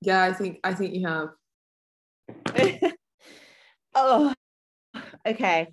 [0.00, 1.30] Yeah, I think I think you have.
[3.94, 4.32] oh,
[5.26, 5.68] okay.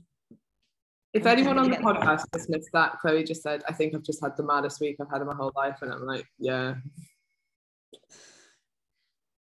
[1.13, 4.22] If anyone on the podcast has missed that, Chloe just said, I think I've just
[4.22, 5.77] had the maddest week I've had in my whole life.
[5.81, 6.76] And I'm like, yeah.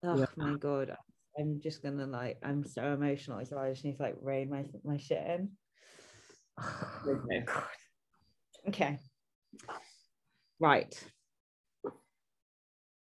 [0.04, 0.26] Oh yeah.
[0.36, 0.98] my god.
[1.40, 4.66] I'm just gonna like I'm so emotional, so I just need to like rein my
[4.84, 5.50] my shit in.
[6.60, 7.46] Oh okay.
[8.68, 9.00] okay.
[10.60, 10.94] Right.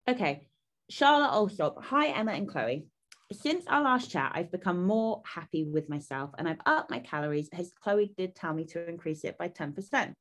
[0.08, 0.46] Okay.
[0.92, 1.82] Charlotte Alsop.
[1.84, 2.84] Hi, Emma and Chloe.
[3.32, 7.48] Since our last chat, I've become more happy with myself and I've upped my calories
[7.58, 10.12] as Chloe did tell me to increase it by 10%.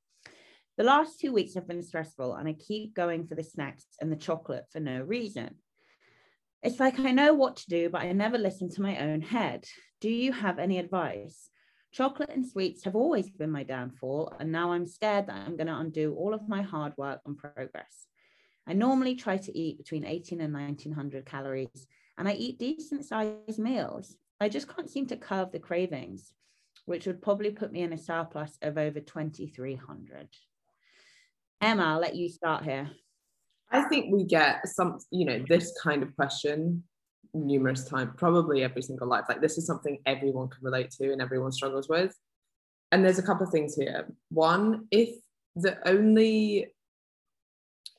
[0.77, 4.09] The last two weeks have been stressful and I keep going for the snacks and
[4.09, 5.55] the chocolate for no reason.
[6.63, 9.65] It's like I know what to do, but I never listen to my own head.
[9.99, 11.49] Do you have any advice?
[11.91, 15.67] Chocolate and sweets have always been my downfall, and now I'm scared that I'm going
[15.67, 18.07] to undo all of my hard work and progress.
[18.67, 23.59] I normally try to eat between 18 and 1900 calories, and I eat decent sized
[23.59, 24.15] meals.
[24.39, 26.33] I just can't seem to curb the cravings,
[26.85, 30.29] which would probably put me in a surplus of over 2300.
[31.61, 32.89] Emma, I'll let you start here.
[33.71, 36.83] I think we get some, you know, this kind of question
[37.33, 39.25] numerous times, probably every single life.
[39.29, 42.15] Like this is something everyone can relate to and everyone struggles with.
[42.91, 44.07] And there's a couple of things here.
[44.29, 45.15] One, if
[45.55, 46.67] the only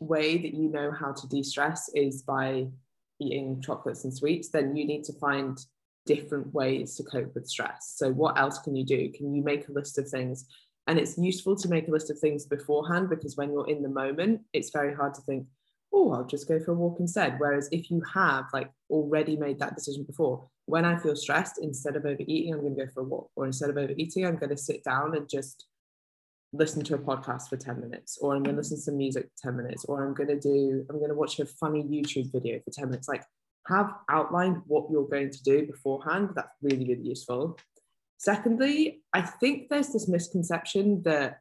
[0.03, 2.67] way that you know how to de-stress is by
[3.21, 5.59] eating chocolates and sweets, then you need to find
[6.07, 7.95] different ways to cope with stress.
[7.97, 9.11] So what else can you do?
[9.13, 10.47] Can you make a list of things?
[10.87, 13.89] And it's useful to make a list of things beforehand because when you're in the
[13.89, 15.47] moment, it's very hard to think,
[15.93, 17.37] oh, I'll just go for a walk instead.
[17.39, 21.97] Whereas if you have like already made that decision before, when I feel stressed, instead
[21.97, 23.31] of overeating, I'm going to go for a walk.
[23.37, 25.67] Or instead of overeating, I'm going to sit down and just
[26.53, 29.25] listen to a podcast for 10 minutes or i'm going to listen to some music
[29.25, 32.31] for 10 minutes or i'm going to do i'm going to watch a funny youtube
[32.33, 33.09] video for 10 minutes.
[33.09, 33.25] Like
[33.69, 36.31] have outlined what you're going to do beforehand.
[36.35, 37.59] That's really really useful.
[38.19, 41.41] Secondly i think there's this misconception that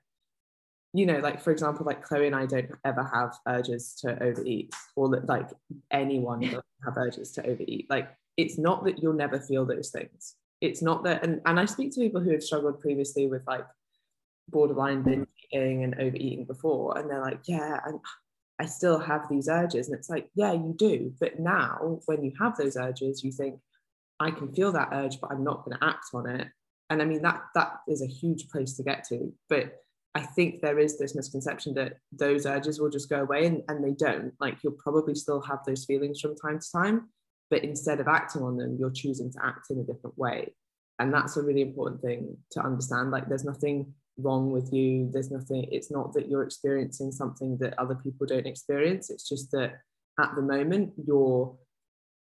[0.93, 4.73] you know like for example like chloe and i don't ever have urges to overeat
[4.95, 5.49] or that like
[5.91, 7.87] anyone doesn't have urges to overeat.
[7.89, 10.35] Like it's not that you'll never feel those things.
[10.61, 13.65] It's not that and, and i speak to people who have struggled previously with like
[14.49, 17.99] borderline binge eating and overeating before and they're like yeah and
[18.59, 19.87] i still have these urges.
[19.87, 23.59] And it's like yeah you do but now when you have those urges you think
[24.19, 26.47] i can feel that urge but i'm not going to act on it
[26.89, 29.73] and i mean that that is a huge place to get to but
[30.15, 33.83] i think there is this misconception that those urges will just go away and, and
[33.83, 34.33] they don't.
[34.39, 37.09] Like you'll probably still have those feelings from time to time
[37.49, 40.53] but instead of acting on them you're choosing to act in a different way
[41.01, 45.09] and that's a really important thing to understand like there's nothing wrong with you.
[45.11, 49.09] There's nothing it's not that you're experiencing something that other people don't experience.
[49.09, 49.79] It's just that
[50.19, 51.57] at the moment you're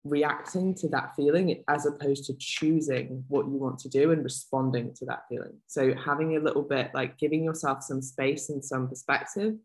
[0.04, 4.94] reacting to that feeling as opposed to choosing what you want to do and responding
[4.98, 5.58] to that feeling.
[5.66, 9.56] So having a little bit like giving yourself some space and some perspective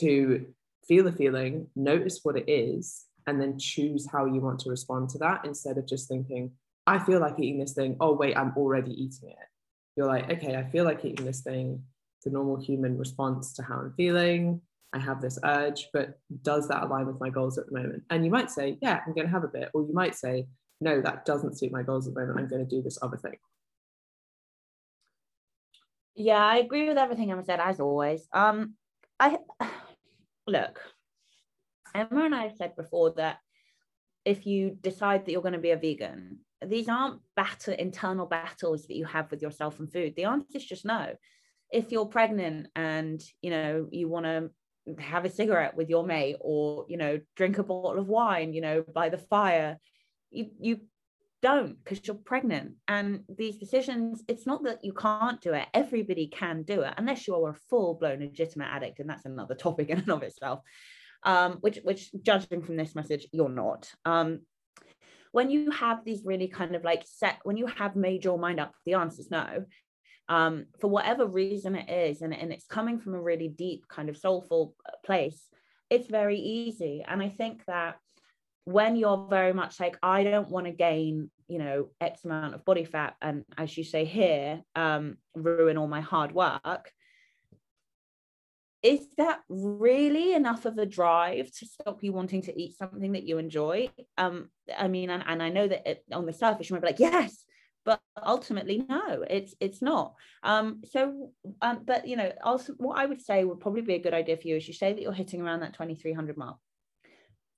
[0.00, 0.46] to
[0.88, 5.10] feel the feeling notice what it is and then choose how you want to respond
[5.10, 6.50] to that instead of just thinking
[6.86, 9.48] i feel like eating this thing oh wait i'm already eating it
[9.96, 11.82] you're like, okay, I feel like eating this thing.
[12.18, 14.60] It's a normal human response to how I'm feeling.
[14.92, 18.04] I have this urge, but does that align with my goals at the moment?
[18.10, 19.70] And you might say, yeah, I'm going to have a bit.
[19.74, 20.46] Or you might say,
[20.80, 22.38] no, that doesn't suit my goals at the moment.
[22.38, 23.36] I'm going to do this other thing.
[26.14, 28.26] Yeah, I agree with everything Emma said, as always.
[28.32, 28.74] Um,
[29.18, 29.38] I
[30.46, 30.80] look,
[31.94, 33.38] Emma and I have said before that
[34.24, 38.86] if you decide that you're going to be a vegan, these aren't battle internal battles
[38.86, 40.14] that you have with yourself and food.
[40.16, 41.14] The answer is just no.
[41.70, 44.50] If you're pregnant and you know you want to
[45.00, 48.60] have a cigarette with your mate or you know drink a bottle of wine you
[48.60, 49.78] know by the fire
[50.30, 50.80] you you
[51.42, 52.74] don't because you're pregnant.
[52.88, 55.66] And these decisions it's not that you can't do it.
[55.74, 59.98] Everybody can do it unless you're a full-blown legitimate addict and that's another topic in
[59.98, 60.60] and of itself.
[61.22, 63.92] Um, which which judging from this message you're not.
[64.04, 64.40] Um,
[65.36, 68.58] when you have these really kind of like set when you have made your mind
[68.58, 69.66] up the answer's no.
[70.30, 74.08] Um, for whatever reason it is and, and it's coming from a really deep kind
[74.08, 75.40] of soulful uh, place
[75.90, 77.04] it's very easy.
[77.06, 77.96] And i think that
[78.64, 82.64] when you're very much like i don't want to gain you know x amount of
[82.64, 86.90] body fat and as you say here um, ruin all my hard work
[88.86, 93.24] is that really enough of a drive to stop you wanting to eat something that
[93.24, 93.90] you enjoy?
[94.16, 96.88] Um i mean and, and i know that it, on the surface you might be
[96.88, 97.44] like yes
[97.84, 100.14] but ultimately no it's it's not.
[100.42, 101.30] Um so
[101.62, 104.36] um but you know also what i would say would probably be a good idea
[104.36, 106.56] for you is you say that you're hitting around that 2300 mark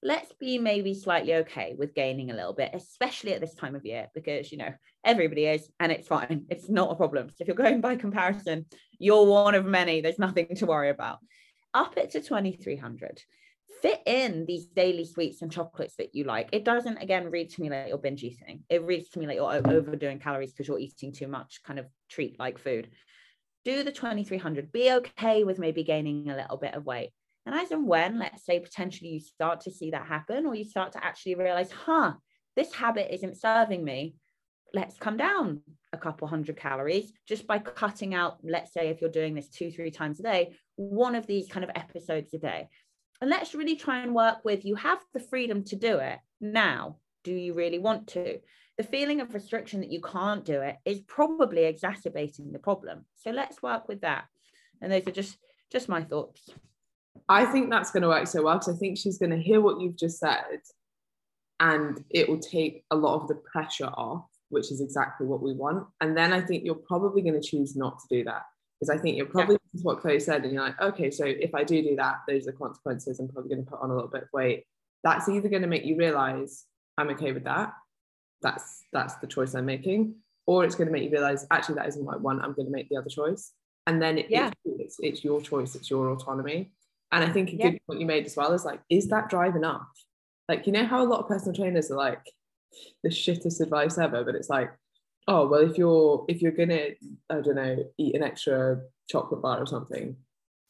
[0.02, 3.84] let's be maybe slightly okay with gaining a little bit, especially at this time of
[3.84, 4.72] year, because you know
[5.04, 6.44] everybody is, and it's fine.
[6.48, 7.28] It's not a problem.
[7.30, 8.66] So if you're going by comparison,
[8.98, 10.00] you're one of many.
[10.00, 11.18] There's nothing to worry about.
[11.74, 13.22] Up it to 2300.
[13.82, 16.48] Fit in these daily sweets and chocolates that you like.
[16.52, 18.64] It doesn't again read to me you're binge eating.
[18.68, 21.86] It reads to me like you're overdoing calories because you're eating too much kind of
[22.08, 22.88] treat like food.
[23.64, 24.72] Do the 2300.
[24.72, 27.10] Be okay with maybe gaining a little bit of weight
[27.48, 30.66] and as and when, let's say, potentially you start to see that happen, or you
[30.66, 32.12] start to actually realize, huh,
[32.56, 34.16] this habit isn't serving me,
[34.74, 35.62] let's come down
[35.94, 39.70] a couple hundred calories just by cutting out, let's say, if you're doing this two,
[39.70, 42.68] three times a day, one of these kind of episodes a day.
[43.22, 46.98] And let's really try and work with you have the freedom to do it now.
[47.24, 48.40] Do you really want to?
[48.76, 53.06] The feeling of restriction that you can't do it is probably exacerbating the problem.
[53.16, 54.26] So let's work with that.
[54.82, 55.38] And those are just
[55.72, 56.50] just my thoughts.
[57.28, 59.60] I think that's going to work so well because I think she's going to hear
[59.60, 60.60] what you've just said
[61.60, 65.52] and it will take a lot of the pressure off, which is exactly what we
[65.52, 65.86] want.
[66.00, 68.42] And then I think you're probably going to choose not to do that
[68.78, 69.80] because I think you're probably yeah.
[69.82, 72.52] what Chloe said, and you're like, okay, so if I do do that, those are
[72.52, 73.18] the consequences.
[73.18, 74.64] I'm probably going to put on a little bit of weight.
[75.02, 76.64] That's either going to make you realize
[76.96, 77.72] I'm okay with that.
[78.40, 80.14] That's that's the choice I'm making,
[80.46, 82.42] or it's going to make you realize actually that isn't what I want.
[82.42, 83.52] I'm going to make the other choice,
[83.88, 84.52] and then it, yeah.
[84.64, 85.74] it's, it's your choice.
[85.74, 86.70] It's your autonomy.
[87.10, 87.70] And I think a yeah.
[87.70, 89.88] good point you made as well is like, is that drive enough?
[90.48, 92.24] Like, you know how a lot of personal trainers are like
[93.02, 94.70] the shittest advice ever, but it's like,
[95.26, 96.88] oh well, if you're if you're gonna,
[97.30, 100.16] I don't know, eat an extra chocolate bar or something,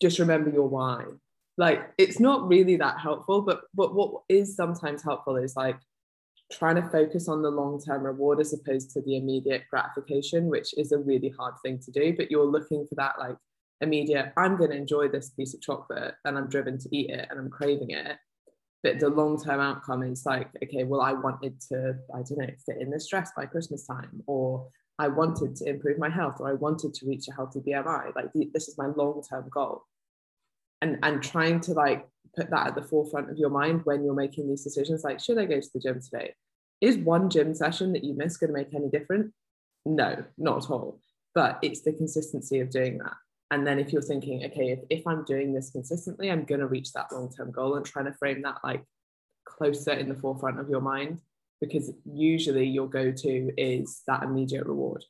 [0.03, 1.05] just remember your why.
[1.57, 5.79] Like it's not really that helpful, but but what is sometimes helpful is like
[6.51, 10.93] trying to focus on the long-term reward as opposed to the immediate gratification, which is
[10.93, 12.15] a really hard thing to do.
[12.17, 13.37] But you're looking for that like
[13.81, 17.29] immediate, I'm going to enjoy this piece of chocolate and I'm driven to eat it
[17.31, 18.17] and I'm craving it.
[18.83, 22.51] But the long term outcome is like, okay, well, I wanted to, I don't know,
[22.65, 24.69] fit in this dress by Christmas time, or
[25.01, 28.15] I wanted to improve my health, or I wanted to reach a healthy BMI.
[28.15, 29.83] Like, this is my long term goal.
[30.81, 34.15] And, and trying to like put that at the forefront of your mind when you're
[34.15, 36.35] making these decisions like, should I go to the gym today?
[36.81, 39.35] Is one gym session that you miss going to make any difference?
[39.85, 41.01] No, not at all.
[41.35, 43.15] But it's the consistency of doing that
[43.51, 46.67] and then if you're thinking okay if, if i'm doing this consistently i'm going to
[46.67, 48.83] reach that long-term goal and trying to frame that like
[49.45, 51.21] closer in the forefront of your mind
[51.61, 55.05] because usually your go-to is that immediate reward.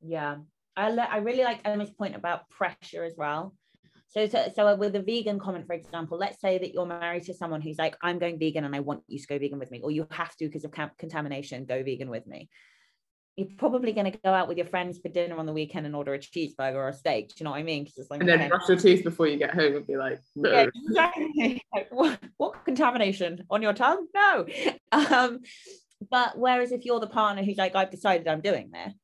[0.00, 0.36] Yeah.
[0.76, 3.54] I, le- I really like emma's point about pressure as well.
[4.08, 7.34] So, so, so with a vegan comment, for example, let's say that you're married to
[7.34, 9.80] someone who's like, I'm going vegan and I want you to go vegan with me,
[9.82, 12.48] or you have to because of contamination, go vegan with me
[13.36, 15.96] you're probably going to go out with your friends for dinner on the weekend and
[15.96, 17.28] order a cheeseburger or a steak.
[17.28, 17.88] Do you know what I mean?
[18.08, 18.48] Like, and then okay.
[18.48, 20.50] brush your teeth before you get home and be like, no.
[20.50, 21.62] yeah, exactly.
[21.74, 24.06] like, what, what, contamination on your tongue?
[24.14, 24.46] No.
[24.92, 25.40] Um,
[26.10, 28.94] but whereas if you're the partner who's like, I've decided I'm doing this,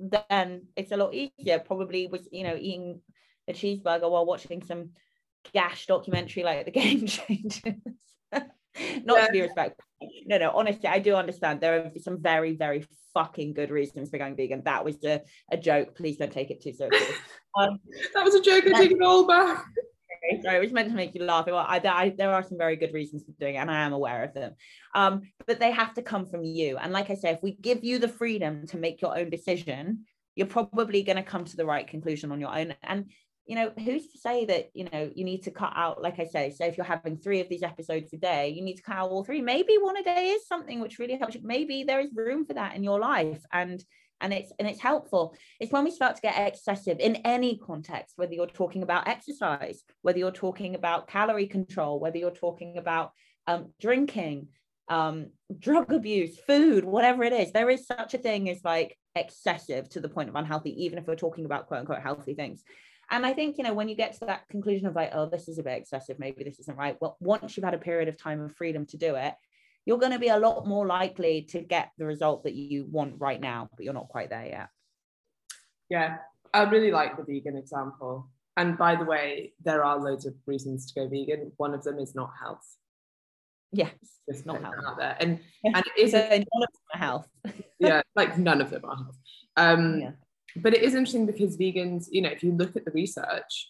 [0.00, 1.58] then it's a lot easier.
[1.58, 3.00] Probably was you know eating
[3.48, 4.90] a cheeseburger while watching some
[5.52, 7.62] gash documentary like The Game Changers.
[8.32, 9.26] Not yeah.
[9.26, 9.84] to be respectful.
[10.26, 11.60] No, no, honestly, I do understand.
[11.60, 14.62] There are some very, very fucking good reasons for going vegan.
[14.64, 15.94] That was a, a joke.
[15.96, 17.16] Please don't take it too seriously.
[17.58, 17.80] Um,
[18.14, 18.62] that was a joke.
[18.64, 19.64] I take it all back.
[20.40, 21.46] Sorry, it was meant to make you laugh.
[21.46, 23.92] Well, I, I, there are some very good reasons for doing it, and I am
[23.92, 24.54] aware of them.
[24.94, 26.76] Um, but they have to come from you.
[26.76, 30.04] And like I say, if we give you the freedom to make your own decision,
[30.36, 32.74] you're probably going to come to the right conclusion on your own.
[32.84, 33.10] And
[33.46, 36.24] you know, who's to say that, you know, you need to cut out, like I
[36.24, 38.96] say, so if you're having three of these episodes a day, you need to cut
[38.96, 39.40] out all three.
[39.40, 41.40] Maybe one a day is something which really helps you.
[41.42, 43.42] Maybe there is room for that in your life.
[43.52, 43.82] And
[44.20, 45.34] and it's and it's helpful.
[45.58, 49.82] It's when we start to get excessive in any context, whether you're talking about exercise,
[50.02, 53.12] whether you're talking about calorie control, whether you're talking about
[53.46, 54.48] um, drinking,
[54.88, 59.88] um, drug abuse, food, whatever it is, there is such a thing as like excessive
[59.90, 62.62] to the point of unhealthy, even if we're talking about quote unquote healthy things.
[63.10, 65.48] And I think, you know, when you get to that conclusion of like, oh, this
[65.48, 66.96] is a bit excessive, maybe this isn't right.
[67.00, 69.34] Well, once you've had a period of time of freedom to do it,
[69.84, 73.14] you're going to be a lot more likely to get the result that you want
[73.18, 74.68] right now, but you're not quite there yet.
[75.88, 76.18] Yeah,
[76.54, 78.30] I really like the vegan example.
[78.56, 81.50] And by the way, there are loads of reasons to go vegan.
[81.56, 82.76] One of them is not health.
[83.72, 83.94] Yes,
[84.30, 84.74] just not health.
[84.86, 85.16] out there.
[85.20, 87.28] And and it is so none of them are health.
[87.78, 89.18] yeah, like none of them are health.
[89.56, 90.10] Um, yeah.
[90.56, 93.68] But it is interesting because vegans, you know, if you look at the research,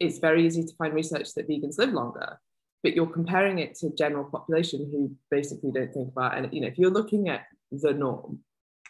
[0.00, 2.38] it's very easy to find research that vegans live longer.
[2.82, 6.68] But you're comparing it to general population who basically don't think about and you know,
[6.68, 8.40] if you're looking at the norm,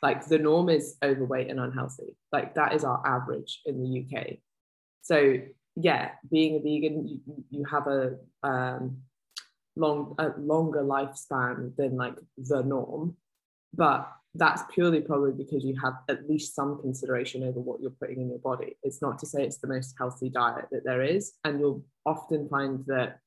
[0.02, 2.16] like the norm is overweight and unhealthy.
[2.32, 4.38] Like that is our average in the UK.
[5.02, 5.38] So
[5.76, 8.98] yeah, being a vegan, you, you have a um,
[9.76, 13.16] long a longer lifespan than like the norm,
[13.72, 18.20] but that's purely probably because you have at least some consideration over what you're putting
[18.20, 18.76] in your body.
[18.82, 22.48] It's not to say it's the most healthy diet that there is, and you'll often
[22.48, 23.20] find that.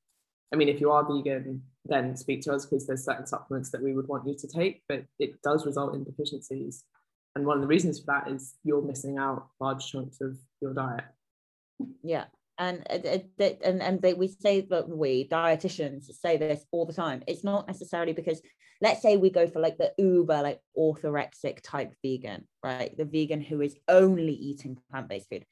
[0.53, 3.81] I mean, if you are vegan, then speak to us because there's certain supplements that
[3.81, 6.83] we would want you to take, but it does result in deficiencies.
[7.35, 10.73] And one of the reasons for that is you're missing out large chunks of your
[10.73, 11.03] diet.
[12.03, 12.25] Yeah,
[12.57, 17.23] and uh, and and they, we say that we dietitians say this all the time.
[17.27, 18.41] It's not necessarily because
[18.81, 22.95] let's say we go for like the uber like orthorexic type vegan, right?
[22.97, 25.45] The vegan who is only eating plant-based food.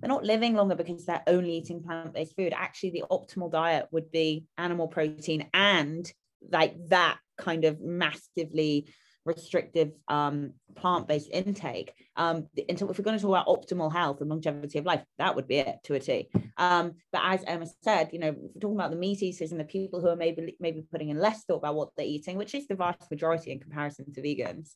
[0.00, 2.52] They're not living longer because they're only eating plant-based food.
[2.56, 6.10] Actually, the optimal diet would be animal protein and
[6.52, 8.88] like that kind of massively
[9.28, 11.92] restrictive um, plant-based intake.
[12.16, 15.36] Um, until if we're going to talk about optimal health and longevity of life, that
[15.36, 16.28] would be it to a T.
[16.56, 19.64] Um, but as Emma said, you know, we're talking about the meat eaters and the
[19.64, 22.66] people who are maybe maybe putting in less thought about what they're eating, which is
[22.66, 24.70] the vast majority in comparison to vegans.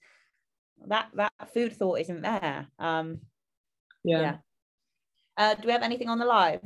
[0.86, 2.68] That that food thought isn't there.
[2.78, 3.20] Um,
[4.04, 4.20] yeah.
[4.20, 4.36] yeah.
[5.36, 6.60] Uh, do we have anything on the live?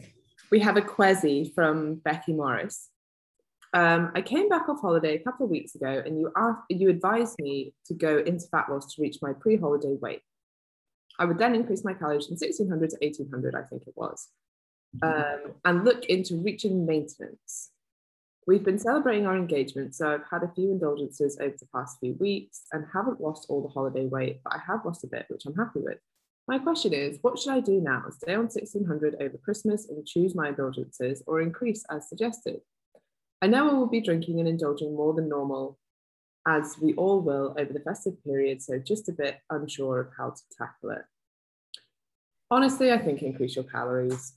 [0.50, 2.90] We have a quasi from Becky Morris.
[3.76, 6.88] Um, I came back off holiday a couple of weeks ago, and you asked, you
[6.88, 10.22] advised me to go into fat loss to reach my pre-holiday weight.
[11.18, 14.28] I would then increase my calories from 1600 to 1800, I think it was,
[15.02, 17.72] um, and look into reaching maintenance.
[18.46, 22.14] We've been celebrating our engagement, so I've had a few indulgences over the past few
[22.14, 25.44] weeks and haven't lost all the holiday weight, but I have lost a bit, which
[25.44, 25.98] I'm happy with.
[26.48, 28.04] My question is, what should I do now?
[28.08, 32.62] Stay on 1600 over Christmas and choose my indulgences or increase as suggested?
[33.42, 35.78] I know I will be drinking and indulging more than normal,
[36.46, 40.30] as we all will over the festive period, so just a bit unsure of how
[40.30, 41.04] to tackle it.
[42.50, 44.34] Honestly, I think increase your calories.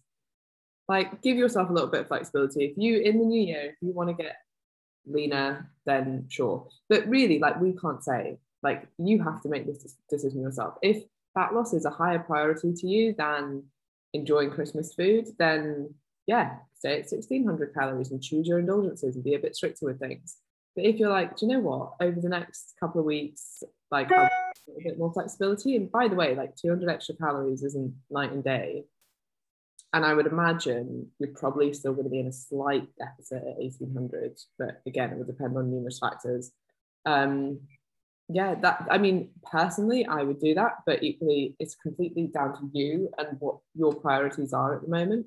[0.87, 2.65] Like, give yourself a little bit of flexibility.
[2.65, 4.37] If you, in the new year, if you want to get
[5.05, 6.67] leaner, then sure.
[6.89, 10.75] But really, like, we can't say, like, you have to make this decision yourself.
[10.81, 11.03] If
[11.35, 13.65] fat loss is a higher priority to you than
[14.13, 15.93] enjoying Christmas food, then
[16.29, 19.99] yeah, stay at 1600 calories and choose your indulgences and be a bit stricter with
[19.99, 20.37] things.
[20.75, 24.11] But if you're like, do you know what, over the next couple of weeks, like
[24.11, 24.29] a
[24.83, 25.75] bit more flexibility.
[25.75, 28.83] And by the way, like 200 extra calories isn't night and day.
[29.91, 33.57] And I would imagine you're probably still going to be in a slight deficit at
[33.57, 36.51] 1800, but again, it would depend on numerous factors.
[37.07, 37.61] Um,
[38.31, 42.69] yeah, that I mean, personally, I would do that, but equally, it's completely down to
[42.71, 45.25] you and what your priorities are at the moment.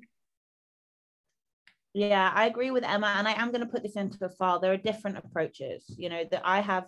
[1.93, 4.59] Yeah, I agree with Emma, and I am going to put this into a file.
[4.59, 5.85] There are different approaches.
[5.95, 6.87] You know that I have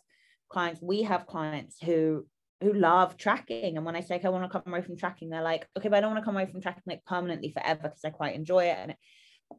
[0.49, 0.81] clients.
[0.81, 2.25] We have clients who
[2.61, 5.29] who love tracking, and when I say okay, I want to come away from tracking,
[5.29, 7.83] they're like, okay, but I don't want to come away from tracking like permanently forever
[7.83, 8.77] because I quite enjoy it.
[8.79, 8.97] And it,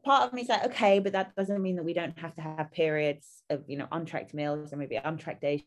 [0.03, 2.41] part of me is like, okay, but that doesn't mean that we don't have to
[2.41, 5.63] have periods of you know untracked meals or maybe untracked days,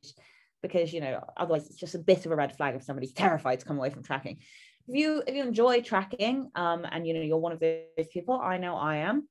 [0.62, 3.60] because you know otherwise it's just a bit of a red flag if somebody's terrified
[3.60, 4.40] to come away from tracking.
[4.88, 8.38] If you if you enjoy tracking, um, and you know you're one of those people,
[8.38, 9.26] I know I am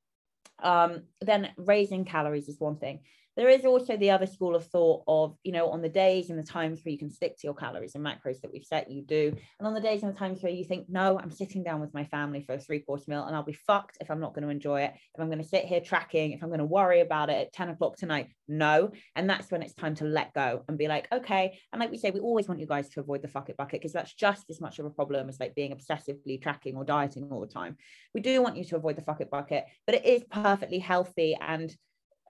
[0.64, 3.00] um, then raising calories is one thing
[3.40, 6.38] there is also the other school of thought of, you know, on the days and
[6.38, 9.02] the times where you can stick to your calories and macros that we've set, you
[9.02, 9.34] do.
[9.60, 11.94] And on the days and the times where you think, no, I'm sitting down with
[11.94, 14.44] my family for a three course meal and I'll be fucked if I'm not going
[14.44, 14.92] to enjoy it.
[14.94, 17.54] If I'm going to sit here tracking, if I'm going to worry about it at
[17.54, 18.92] 10 o'clock tonight, no.
[19.16, 21.58] And that's when it's time to let go and be like, okay.
[21.72, 23.80] And like we say, we always want you guys to avoid the fuck it bucket
[23.80, 27.30] because that's just as much of a problem as like being obsessively tracking or dieting
[27.32, 27.78] all the time.
[28.14, 31.38] We do want you to avoid the fuck it bucket, but it is perfectly healthy
[31.40, 31.74] and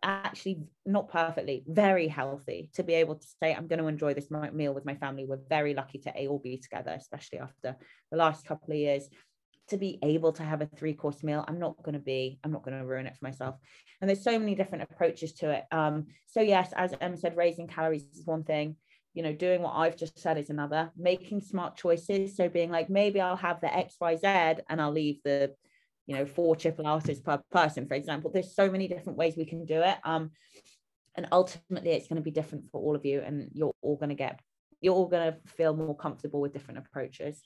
[0.04, 4.30] actually not perfectly very healthy to be able to say i'm going to enjoy this
[4.32, 5.26] meal with my family.
[5.26, 7.76] We're very lucky to a all be together especially after
[8.12, 9.10] the last couple of years.
[9.70, 12.52] To be able to have a three course meal i'm not going to be i'm
[12.52, 13.56] not going to ruin it for myself.
[14.02, 15.66] And there's so many different approaches to it.
[15.72, 18.78] Um so yes as em said raising calories is one thing.
[19.14, 20.92] You know doing what i've just said is another.
[20.98, 22.36] Making smart choices.
[22.36, 25.54] So being like maybe i'll have the xyz and i'll leave the
[26.10, 28.32] you know four chipolatas per person for example.
[28.32, 30.32] There's so many different ways we can do it um
[31.16, 34.10] and ultimately it's going to be different for all of you and you're all going
[34.10, 34.40] to get
[34.82, 37.42] you're all going to feel more comfortable with different approaches.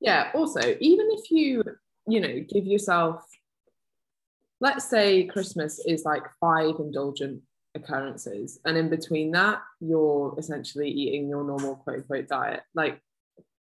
[0.00, 1.62] Yeah also even if you
[2.08, 3.22] you know give yourself
[4.60, 7.42] let's say christmas is like five indulgent
[7.74, 13.00] occurrences and in between that you're essentially eating your normal quote unquote diet like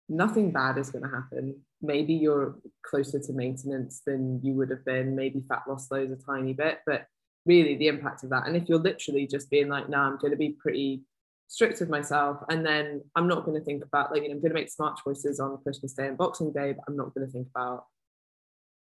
[0.08, 2.56] nothing bad is going to happen maybe you're
[2.86, 6.80] closer to maintenance than you would have been maybe fat loss slows a tiny bit
[6.86, 7.06] but
[7.46, 8.46] really the impact of that.
[8.46, 11.04] And if you're literally just being like no i'm going to be pretty
[11.48, 14.42] strict with myself and then i'm not going to think about like you know, i'm
[14.42, 17.26] going to make smart choices on christmas day and boxing day but i'm not going
[17.26, 17.86] to think about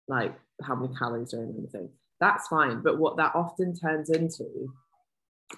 [0.10, 1.90] like how many calories are in anything.
[2.20, 2.82] That's fine.
[2.82, 4.74] But what that often turns into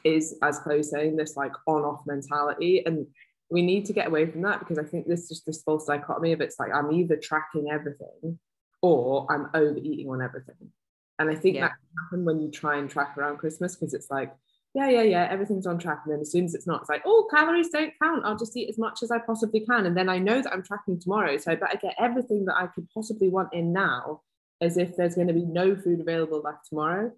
[0.04, 2.84] is as Chloe saying this like on off mentality.
[2.86, 3.08] And
[3.52, 5.86] we need to get away from that because I think this is just this false
[5.86, 8.40] dichotomy of it's like I'm either tracking everything
[8.82, 10.72] or I'm overeating on everything.
[11.20, 11.68] And I think yeah.
[11.68, 14.34] that can happen when you try and track around Christmas because it's like,
[14.74, 16.00] yeah, yeah, yeah, everything's on track.
[16.06, 18.26] And then as soon as it's not, it's like, oh, calories don't count.
[18.26, 19.86] I'll just eat as much as I possibly can.
[19.86, 21.38] And then I know that I'm tracking tomorrow.
[21.38, 24.22] So I better get everything that I could possibly want in now
[24.62, 27.12] as if there's going to be no food available left tomorrow.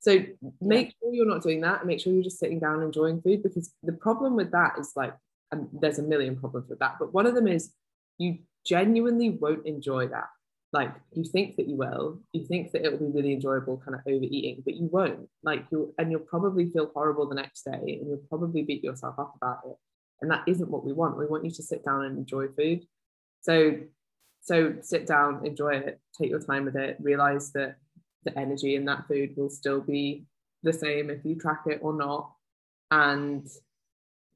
[0.00, 0.18] So
[0.60, 3.42] make sure you're not doing that and make sure you're just sitting down enjoying food
[3.42, 5.14] because the problem with that is like
[5.52, 6.96] and there's a million problems with that.
[6.98, 7.72] But one of them is
[8.18, 10.28] you genuinely won't enjoy that.
[10.72, 13.94] Like you think that you will, you think that it will be really enjoyable, kind
[13.94, 15.28] of overeating, but you won't.
[15.42, 19.14] Like you'll, and you'll probably feel horrible the next day, and you'll probably beat yourself
[19.18, 19.76] up about it.
[20.20, 21.18] And that isn't what we want.
[21.18, 22.84] We want you to sit down and enjoy food.
[23.42, 23.78] So,
[24.42, 27.76] so sit down, enjoy it, take your time with it, realize that
[28.24, 30.24] the energy in that food will still be
[30.62, 32.32] the same if you track it or not,
[32.90, 33.46] and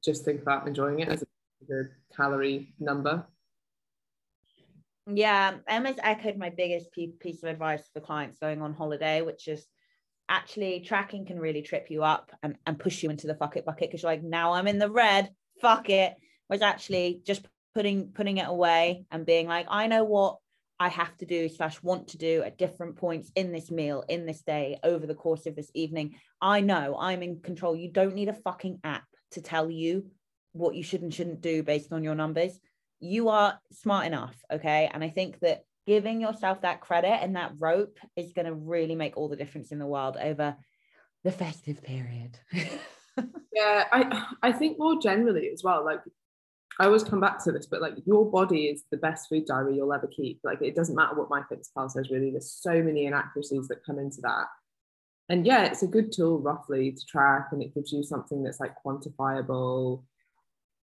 [0.03, 1.25] just think about enjoying it as a
[2.15, 3.25] calorie number.
[5.07, 9.65] Yeah, Emma's echoed my biggest piece of advice for clients going on holiday, which is
[10.29, 13.65] actually tracking can really trip you up and, and push you into the fuck it
[13.65, 15.29] bucket because you're like, now I'm in the red,
[15.61, 16.13] fuck it.
[16.49, 20.37] Was actually just putting putting it away and being like, I know what
[20.79, 24.25] I have to do slash want to do at different points in this meal, in
[24.25, 26.15] this day, over the course of this evening.
[26.41, 27.75] I know I'm in control.
[27.75, 30.05] You don't need a fucking app to tell you
[30.53, 32.59] what you should and shouldn't do based on your numbers.
[32.99, 34.89] You are smart enough, okay?
[34.93, 38.95] And I think that giving yourself that credit and that rope is going to really
[38.95, 40.55] make all the difference in the world over
[41.23, 42.37] the festive period.
[43.53, 46.01] yeah, I I think more generally as well, like
[46.79, 49.75] I always come back to this, but like your body is the best food diary
[49.75, 50.39] you'll ever keep.
[50.43, 52.31] Like it doesn't matter what MyFitnessPal says, really.
[52.31, 54.45] There's so many inaccuracies that come into that
[55.31, 58.59] and yeah, it's a good tool roughly to track and it gives you something that's
[58.59, 60.03] like quantifiable,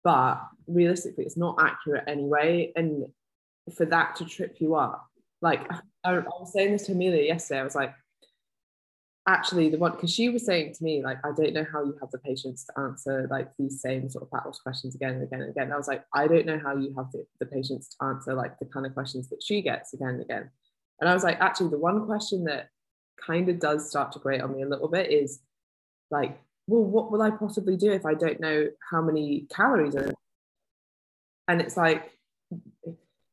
[0.04, 2.74] but realistically, it's not accurate anyway.
[2.76, 3.06] And
[3.76, 5.06] for that to trip you up,
[5.44, 5.72] like
[6.04, 7.94] I, I was saying this to Amelia yesterday, I was like,
[9.28, 11.96] actually the one because she was saying to me like i don't know how you
[12.02, 15.42] have the patience to answer like these same sort of battles questions again and again
[15.42, 15.66] and again.
[15.66, 18.34] And i was like i don't know how you have the, the patience to answer
[18.34, 20.50] like the kind of questions that she gets again and again.
[21.00, 22.70] And i was like actually the one question that
[23.26, 25.40] kind of does start to grate on me a little bit is
[26.10, 30.12] like, well, what will I possibly do if I don't know how many calories are?
[31.48, 32.12] And it's like,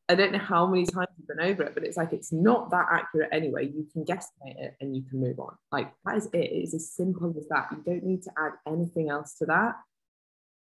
[0.08, 2.70] I don't know how many times you've been over it, but it's like it's not
[2.70, 3.66] that accurate anyway.
[3.66, 5.54] You can guesstimate it and you can move on.
[5.70, 6.38] Like that is it.
[6.38, 7.68] It's as simple as that.
[7.70, 9.76] You don't need to add anything else to that.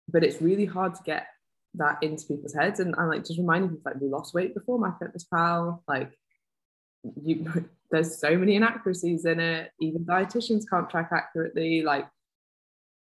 [0.07, 1.25] But it's really hard to get
[1.75, 2.79] that into people's heads.
[2.79, 5.79] And I'm like just reminding people like we lost weight before MyFitnessPal.
[5.87, 6.11] Like
[7.03, 9.71] you there's so many inaccuracies in it.
[9.79, 11.83] Even dietitians can't track accurately.
[11.83, 12.07] Like,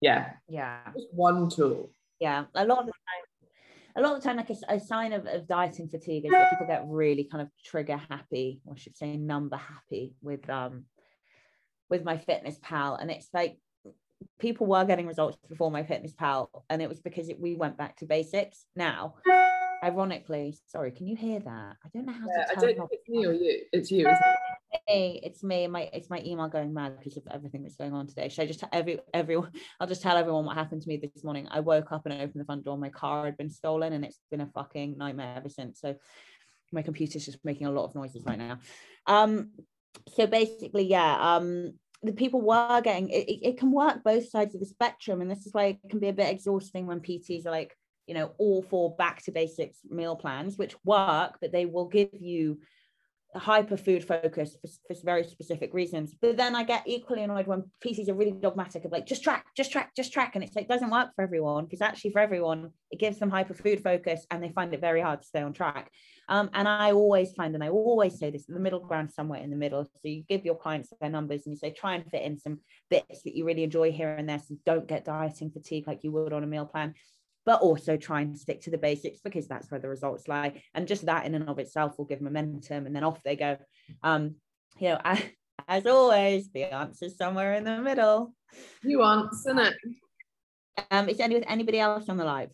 [0.01, 1.91] yeah, yeah, just one tool.
[2.19, 3.55] Yeah, a lot of the time,
[3.97, 6.51] a lot of the time, like a, a sign of, of dieting fatigue is that
[6.51, 10.85] people get really kind of trigger happy, or I should say, number happy with um
[11.89, 13.59] with MyFitnessPal and it's like
[14.39, 18.07] people were getting results before MyFitnessPal and it was because it, we went back to
[18.07, 18.65] basics.
[18.77, 19.15] Now
[19.83, 21.77] ironically sorry can you hear that?
[21.85, 24.07] I don't know how yeah, to I don't it's me or you it's you
[24.89, 28.07] me it's me my it's my email going mad because of everything that's going on
[28.07, 28.29] today.
[28.29, 31.25] Should i just tell every everyone i'll just tell everyone what happened to me this
[31.25, 31.49] morning.
[31.51, 34.05] I woke up and I opened the front door my car had been stolen and
[34.05, 35.81] it's been a fucking nightmare ever since.
[35.81, 35.97] So
[36.73, 38.59] my computer's just making a lot of noises right now.
[39.07, 39.51] Um
[40.09, 44.61] so basically yeah um the people were getting it, it can work both sides of
[44.61, 47.51] the spectrum and this is why it can be a bit exhausting when pts are
[47.51, 47.77] like
[48.11, 52.11] you know all for back to basics meal plans which work but they will give
[52.21, 52.59] you
[53.37, 56.15] hyper food focus for, for very specific reasons.
[56.21, 59.47] But then I get equally annoyed when PTs are really dogmatic of like just track,
[59.57, 60.35] just track, just track.
[60.35, 63.55] And it's like doesn't work for everyone because actually for everyone, it gives them hyper
[63.55, 65.91] food focus and they find it very hard to stay on track.
[66.29, 69.51] Um, and I always find, and I always say this, the middle ground somewhere in
[69.51, 69.85] the middle.
[69.85, 72.61] So you give your clients their numbers and you say, try and fit in some
[72.89, 74.39] bits that you really enjoy here and there.
[74.41, 76.95] So don't get dieting fatigue like you would on a meal plan
[77.51, 80.63] but also try and stick to the basics because that's where the results lie.
[80.73, 83.57] And just that in and of itself will give momentum and then off they go.
[84.05, 84.37] Um,
[84.79, 85.33] you know, I,
[85.69, 88.35] as always, the answer's somewhere in the middle.
[88.85, 89.75] Nuance, isn't it?
[90.93, 92.53] Um, is any with anybody else on the live?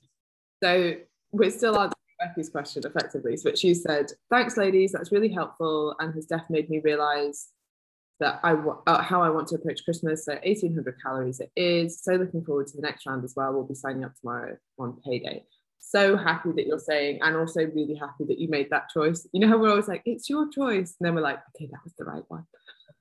[0.62, 0.94] So
[1.30, 3.36] we're still answering Becky's question effectively.
[3.36, 7.48] So she said, thanks ladies, that's really helpful and has definitely made me realise
[8.20, 8.52] that I
[8.86, 10.24] uh, how I want to approach Christmas.
[10.24, 12.02] So 1800 calories it is.
[12.02, 13.52] So looking forward to the next round as well.
[13.52, 15.44] We'll be signing up tomorrow on payday.
[15.78, 19.26] So happy that you're saying, and also really happy that you made that choice.
[19.32, 21.80] You know how we're always like, it's your choice, and then we're like, okay, that
[21.84, 22.44] was the right one.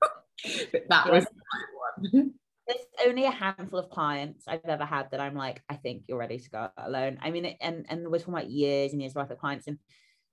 [0.72, 2.32] but that was the right one.
[2.68, 6.18] There's only a handful of clients I've ever had that I'm like, I think you're
[6.18, 7.18] ready to go alone.
[7.22, 9.78] I mean, and and we're talking about years and years worth of clients, and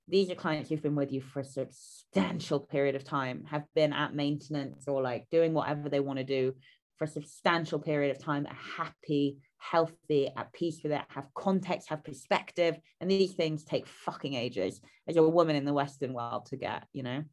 [0.07, 3.93] these are clients who've been with you for a substantial period of time, have been
[3.93, 6.53] at maintenance or like doing whatever they want to do
[6.97, 11.89] for a substantial period of time, are happy, healthy, at peace with it, have context,
[11.89, 12.77] have perspective.
[12.99, 16.83] And these things take fucking ages as a woman in the Western world to get,
[16.93, 17.23] you know?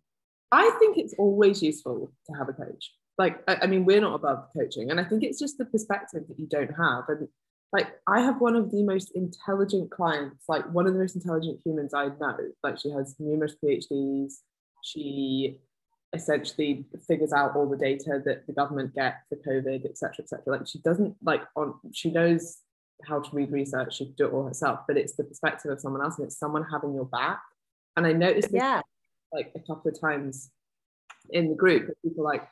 [0.52, 2.92] I think it's always useful to have a coach.
[3.18, 4.90] Like, I, I mean, we're not above coaching.
[4.90, 7.04] And I think it's just the perspective that you don't have.
[7.08, 7.28] And
[7.72, 11.60] like I have one of the most intelligent clients, like one of the most intelligent
[11.64, 12.36] humans I know.
[12.62, 14.34] Like she has numerous PhDs.
[14.82, 15.58] She
[16.12, 20.42] essentially figures out all the data that the government get for COVID, etc., etc.
[20.46, 22.58] Like she doesn't like on she knows
[23.04, 25.80] how to read research, she can do it all herself, but it's the perspective of
[25.80, 27.40] someone else and it's someone having your back.
[27.96, 28.80] And I noticed this yeah.
[29.32, 30.50] like a couple of times
[31.30, 32.46] in the group that people like,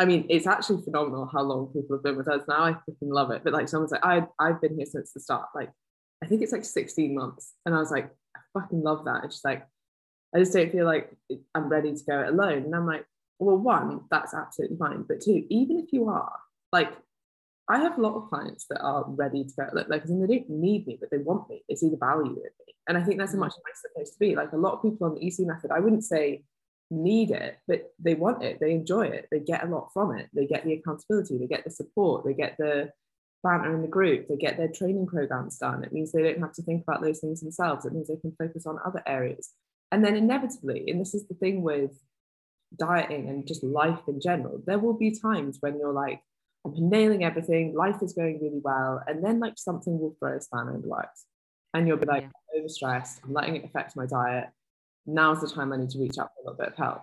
[0.00, 2.64] I mean, it's actually phenomenal how long people have been with us now.
[2.64, 3.42] I freaking love it.
[3.44, 5.50] But like someone's like, I I've been here since the start.
[5.54, 5.70] Like,
[6.24, 7.52] I think it's like 16 months.
[7.66, 9.24] And I was like, I fucking love that.
[9.24, 9.62] It's just like,
[10.34, 11.14] I just don't feel like
[11.54, 12.64] I'm ready to go it alone.
[12.64, 13.04] And I'm like,
[13.38, 15.04] well, one, that's absolutely fine.
[15.06, 16.32] But two, even if you are,
[16.72, 16.92] like,
[17.68, 20.48] I have a lot of clients that are ready to go, like, like they don't
[20.48, 21.62] need me, but they want me.
[21.68, 22.74] They see the value in me.
[22.88, 23.40] And I think that's a mm.
[23.40, 24.34] much nicer place to be.
[24.34, 26.44] Like a lot of people on the EC method, I wouldn't say
[26.90, 30.28] need it, but they want it, they enjoy it, they get a lot from it,
[30.34, 32.90] they get the accountability, they get the support, they get the
[33.42, 35.84] banter in the group, they get their training programs done.
[35.84, 38.34] It means they don't have to think about those things themselves, it means they can
[38.38, 39.50] focus on other areas.
[39.92, 41.92] And then inevitably, and this is the thing with
[42.78, 46.20] dieting and just life in general, there will be times when you're like,
[46.64, 50.40] I'm nailing everything, life is going really well, and then like something will throw a
[50.40, 51.24] spanner in the works.
[51.72, 52.60] And you'll be like, yeah.
[52.60, 54.48] overstressed, I'm letting it affect my diet
[55.06, 57.02] now's the time I need to reach out for a little bit of help.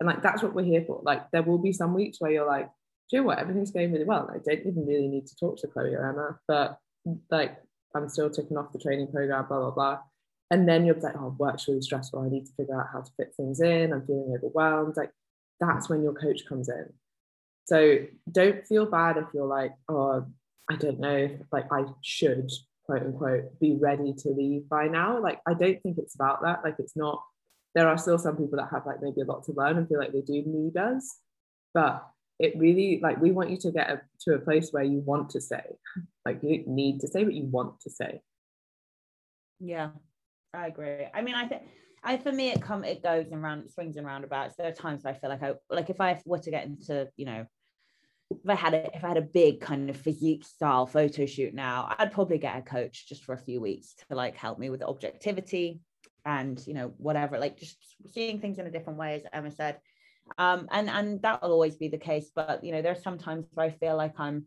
[0.00, 1.00] And like that's what we're here for.
[1.02, 2.66] Like there will be some weeks where you're like,
[3.10, 4.28] do you know what, everything's going really well.
[4.30, 6.78] I don't even really need to talk to Chloe or Emma, but
[7.30, 7.56] like
[7.94, 9.98] I'm still ticking off the training program, blah, blah, blah.
[10.50, 12.20] And then you're like, oh, work's really stressful.
[12.20, 13.92] I need to figure out how to fit things in.
[13.92, 14.96] I'm feeling overwhelmed.
[14.96, 15.10] Like
[15.60, 16.92] that's when your coach comes in.
[17.66, 17.98] So
[18.30, 20.26] don't feel bad if you're like, oh,
[20.70, 22.50] I don't know, if like I should,
[22.86, 25.20] quote unquote, be ready to leave by now.
[25.20, 26.62] Like I don't think it's about that.
[26.64, 27.22] Like it's not
[27.74, 29.98] there are still some people that have like maybe a lot to learn and feel
[29.98, 31.18] like they do need us
[31.72, 32.06] but
[32.38, 35.30] it really like we want you to get a, to a place where you want
[35.30, 35.62] to say
[36.24, 38.20] like you don't need to say what you want to say
[39.60, 39.90] yeah
[40.52, 41.06] i agree.
[41.12, 41.62] I mean i think
[42.04, 44.56] I for me it come it goes and round swings and roundabouts.
[44.56, 47.24] There are times I feel like I like if I were to get into you
[47.24, 47.46] know
[48.30, 51.54] if I had a if I had a big kind of physique style photo shoot
[51.54, 54.70] now, I'd probably get a coach just for a few weeks to like help me
[54.70, 55.80] with objectivity,
[56.24, 57.76] and you know whatever like just
[58.12, 59.78] seeing things in a different way as emma said.
[60.38, 63.66] Um and and that will always be the case but you know there's sometimes where
[63.66, 64.46] i feel like i'm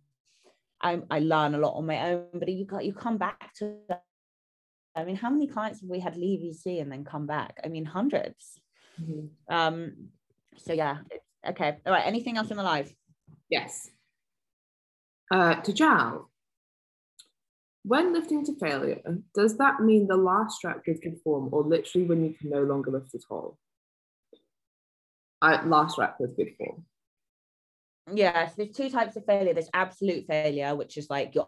[0.82, 3.76] i i learn a lot on my own but you got you come back to
[4.96, 7.60] i mean how many clients have we had leave ec and then come back?
[7.64, 8.60] I mean 100s
[9.00, 9.54] mm-hmm.
[9.54, 10.10] um
[10.58, 10.98] so yeah
[11.48, 11.78] okay.
[11.86, 12.94] All right anything else in the live?
[13.50, 13.90] Yes.
[15.32, 16.30] Uh to Jal,
[17.88, 19.02] when lifting to failure,
[19.34, 22.64] does that mean the last rep with good form or literally when you can no
[22.64, 23.58] longer lift at all?
[25.42, 26.86] I, last rep with good form.
[28.14, 29.54] Yes, there's two types of failure.
[29.54, 31.48] There's absolute failure, which is like your,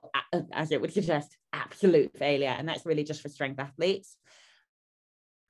[0.54, 2.56] as it would suggest, absolute failure.
[2.58, 4.15] And that's really just for strength athletes.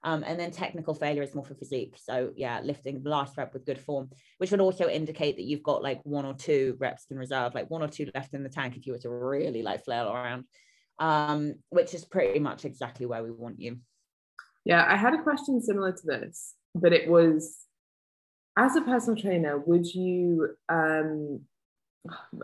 [0.03, 1.95] Um, and then technical failure is more for physique.
[1.97, 5.63] So yeah, lifting the last rep with good form, which would also indicate that you've
[5.63, 8.49] got like one or two reps in reserve, like one or two left in the
[8.49, 10.45] tank if you were to really like flail around
[10.99, 13.77] um, which is pretty much exactly where we want you.
[14.65, 17.57] Yeah, I had a question similar to this, but it was
[18.57, 20.49] as a personal trainer, would you?
[20.67, 21.41] Um,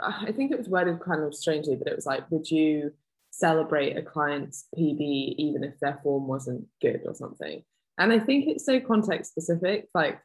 [0.02, 2.94] I think it was worded kind of strangely, but it was like, would you
[3.32, 7.64] celebrate a client's PB even if their form wasn't good or something?
[7.98, 9.88] And I think it's so context specific.
[9.94, 10.20] Like,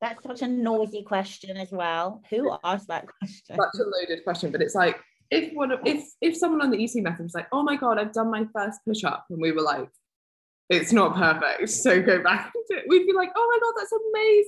[0.00, 2.22] that's such a noisy question as well.
[2.30, 3.56] Who asked that question?
[3.56, 6.82] Such a loaded question, but it's like if one of, if if someone on the
[6.82, 9.52] EC method was like, oh my god, I've done my first push up, and we
[9.52, 9.88] were like,
[10.70, 12.52] it's not perfect, so go back.
[12.54, 13.92] Into it, we'd be like, oh my god, that's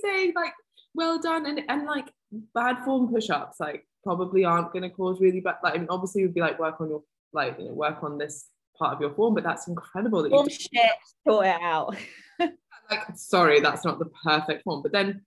[0.05, 0.53] amazing, like
[0.93, 2.11] well done, and and like
[2.53, 5.55] bad form push ups, like probably aren't going to cause really bad.
[5.63, 8.17] Like, I mean, obviously, would be like work on your like you know work on
[8.17, 10.91] this part of your form, but that's incredible that you shit
[11.27, 11.95] sort it out.
[12.39, 15.21] like, sorry, that's not the perfect form, but then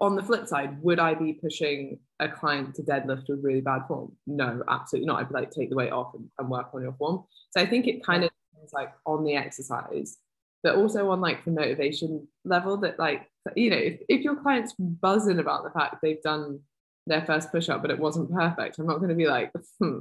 [0.00, 3.82] on the flip side, would I be pushing a client to deadlift with really bad
[3.88, 4.12] form?
[4.26, 5.20] No, absolutely not.
[5.20, 7.24] I'd be like, take the weight off and, and work on your form.
[7.50, 10.18] So I think it kind of depends like on the exercise,
[10.62, 14.74] but also on like the motivation level that like, you know, if, if your client's
[14.78, 16.60] buzzing about the fact they've done
[17.06, 19.98] their first push up, but it wasn't perfect, I'm not going to be like, hmm.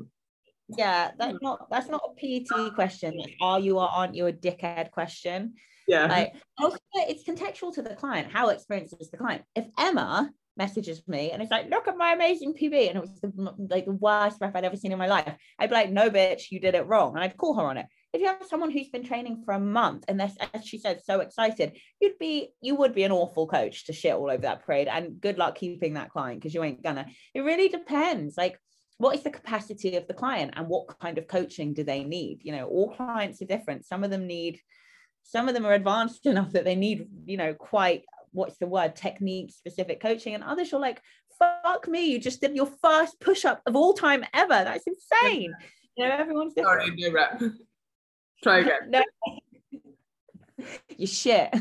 [0.77, 3.17] Yeah, that's not that's not a PT question.
[3.39, 5.53] Are you or aren't you a dickhead question?
[5.87, 6.07] Yeah.
[6.07, 8.31] Like oh, also it's contextual to the client.
[8.31, 9.43] How experienced is the client?
[9.55, 13.21] If Emma messages me and it's like, look at my amazing PB, and it was
[13.21, 16.09] the, like the worst rep I'd ever seen in my life, I'd be like, no,
[16.09, 17.85] bitch, you did it wrong, and I'd call her on it.
[18.13, 21.01] If you have someone who's been training for a month and they're, as she said,
[21.03, 24.65] so excited, you'd be, you would be an awful coach to shit all over that
[24.65, 24.87] parade.
[24.87, 27.05] And good luck keeping that client because you ain't gonna.
[27.33, 28.35] It really depends.
[28.37, 28.57] Like,
[28.97, 32.39] what is the capacity of the client and what kind of coaching do they need?
[32.43, 33.85] You know, all clients are different.
[33.85, 34.59] Some of them need
[35.27, 38.95] some of them are advanced enough that they need you know quite what's the word
[38.95, 41.01] technique specific coaching and others are like
[41.39, 44.49] fuck me you just did your first push-up of all time ever.
[44.49, 45.53] That's insane.
[45.95, 46.81] You know everyone's different.
[46.81, 47.41] sorry no rep.
[48.43, 48.91] Try again.
[50.59, 50.65] No.
[50.97, 51.53] you shit.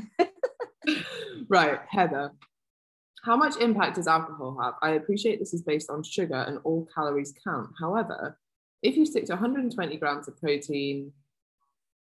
[1.49, 2.33] Right heather.
[3.23, 4.75] How much impact does alcohol have?
[4.81, 7.69] I appreciate this is based on sugar and all calories count.
[7.79, 8.39] However
[8.83, 11.13] if you stick to 120 grams of protein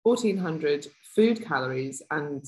[0.03, 2.45] 1400 food calories and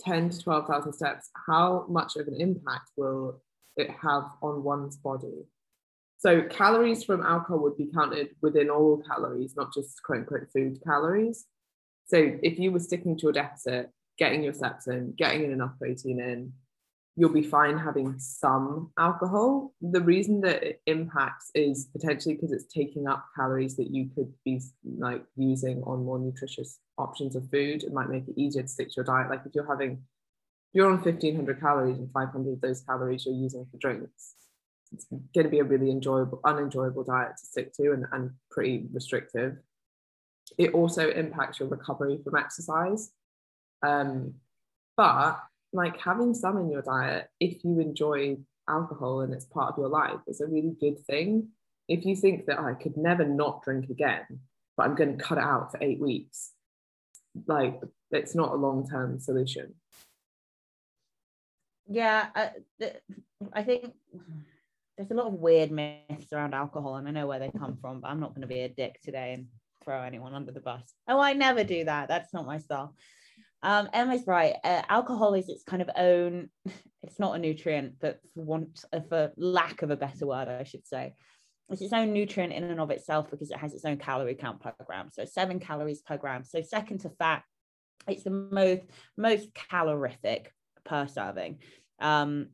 [0.00, 3.40] 10 to 12,000 steps, how much of an impact will
[3.76, 5.46] it have on one's body?
[6.18, 10.78] So, calories from alcohol would be counted within all calories, not just quote unquote food
[10.84, 11.46] calories.
[12.06, 15.78] So, if you were sticking to a deficit, getting your steps in, getting in enough
[15.78, 16.52] protein in,
[17.16, 19.74] you'll be fine having some alcohol.
[19.80, 24.32] The reason that it impacts is potentially because it's taking up calories that you could
[24.44, 24.60] be
[24.98, 27.82] like using on more nutritious options of food.
[27.82, 29.28] It might make it easier to stick to your diet.
[29.28, 33.34] Like if you're having, if you're on 1500 calories and 500 of those calories you're
[33.34, 34.34] using for drinks,
[34.92, 38.86] it's going to be a really enjoyable, unenjoyable diet to stick to and, and pretty
[38.92, 39.56] restrictive.
[40.58, 43.10] It also impacts your recovery from exercise.
[43.82, 44.34] Um,
[44.96, 45.40] but
[45.72, 48.36] like having some in your diet if you enjoy
[48.68, 51.48] alcohol and it's part of your life is a really good thing.
[51.88, 54.24] If you think that i could never not drink again
[54.76, 56.52] but i'm going to cut it out for eight weeks
[57.46, 57.80] like
[58.12, 59.74] it's not a long-term solution.
[61.88, 62.50] Yeah I,
[63.52, 63.92] I think
[64.96, 68.00] there's a lot of weird myths around alcohol and i know where they come from
[68.00, 69.46] but i'm not going to be a dick today and
[69.82, 70.94] throw anyone under the bus.
[71.08, 72.06] Oh i never do that.
[72.06, 72.94] That's not my style
[73.62, 74.54] um, Emma's right.
[74.64, 76.50] Uh, alcohol is its kind of own.
[77.02, 80.64] It's not a nutrient, but for want, uh, for lack of a better word, I
[80.64, 81.14] should say,
[81.70, 84.60] it's its own nutrient in and of itself because it has its own calorie count
[84.60, 85.08] per gram.
[85.10, 86.44] So seven calories per gram.
[86.44, 87.42] So second to fat,
[88.06, 88.82] it's the most
[89.16, 90.52] most calorific
[90.84, 91.60] per serving.
[92.00, 92.48] Um,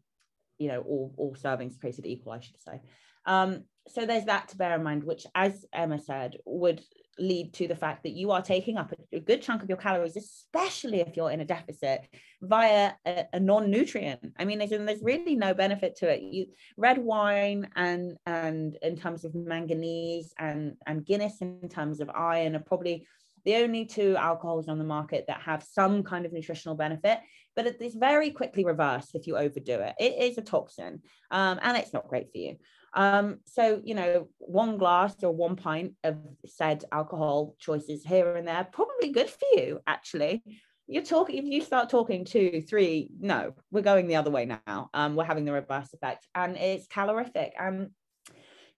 [0.59, 2.81] you know, all all servings created equal, I should say.
[3.25, 6.83] Um, so there's that to bear in mind, which, as Emma said, would
[7.19, 10.17] lead to the fact that you are taking up a, good chunk of your calories,
[10.17, 12.07] especially if you're in a deficit,
[12.43, 14.35] via a, a non-nutrient.
[14.39, 16.23] I mean, there's, there's really no benefit to it.
[16.23, 22.11] You red wine and and in terms of manganese and and Guinness in terms of
[22.11, 23.07] iron are probably
[23.47, 27.21] the only two alcohols on the market that have some kind of nutritional benefit,
[27.55, 29.95] but it is very quickly reversed if you overdo it.
[30.01, 31.01] It is a toxin
[31.31, 32.57] um, and it's not great for you.
[32.97, 38.49] Um, so, you know, one glass or one pint of said alcohol choices here and
[38.49, 40.43] there, probably good for you, actually.
[40.89, 44.89] You're talking, if you start talking two, three, no, we're going the other way now.
[44.95, 47.53] Um, we're having the reverse effect and it's calorific.
[47.59, 47.91] And,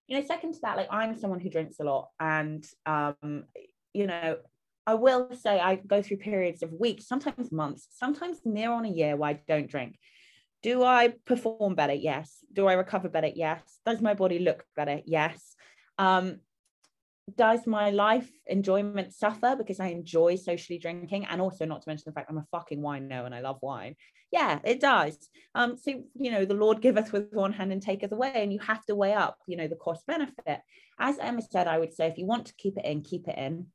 [0.09, 3.45] you know, second to that, like I'm someone who drinks a lot and, um,
[3.95, 4.39] you know,
[4.87, 8.91] I will say I go through periods of weeks, sometimes months, sometimes near on a
[8.91, 9.97] year where I don't drink.
[10.63, 11.95] Do I perform better?
[11.95, 12.45] Yes.
[12.53, 13.31] Do I recover better?
[13.35, 13.63] Yes.
[13.87, 15.01] Does my body look better?
[15.05, 15.55] Yes.
[15.99, 16.41] Um,
[17.37, 22.05] does my life enjoyment suffer because I enjoy socially drinking and also not to mention
[22.07, 23.97] the fact I'm a fucking wino and I love wine?
[24.31, 25.17] Yeah, it does.
[25.55, 28.59] Um, so you know, the Lord giveth with one hand and taketh away, and you
[28.61, 30.61] have to weigh up, you know, the cost benefit.
[30.99, 33.39] As Emma said, I would say if you want to keep it in, keep it
[33.39, 33.67] in.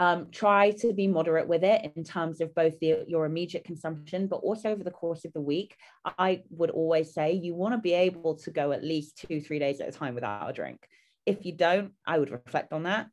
[0.00, 4.28] Um, try to be moderate with it in terms of both the, your immediate consumption,
[4.28, 5.76] but also over the course of the week.
[6.06, 9.58] I would always say you want to be able to go at least two, three
[9.58, 10.78] days at a time without a drink.
[11.26, 13.08] If you don't, I would reflect on that.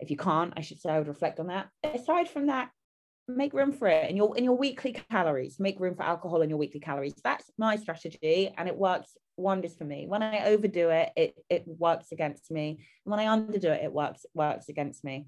[0.00, 1.68] If you can't, I should say I would reflect on that.
[1.84, 2.70] Aside from that,
[3.28, 5.60] make room for it in your in your weekly calories.
[5.60, 7.14] Make room for alcohol in your weekly calories.
[7.22, 10.06] That's my strategy, and it works wonders for me.
[10.08, 12.84] When I overdo it, it it works against me.
[13.04, 15.26] When I underdo it, it works works against me.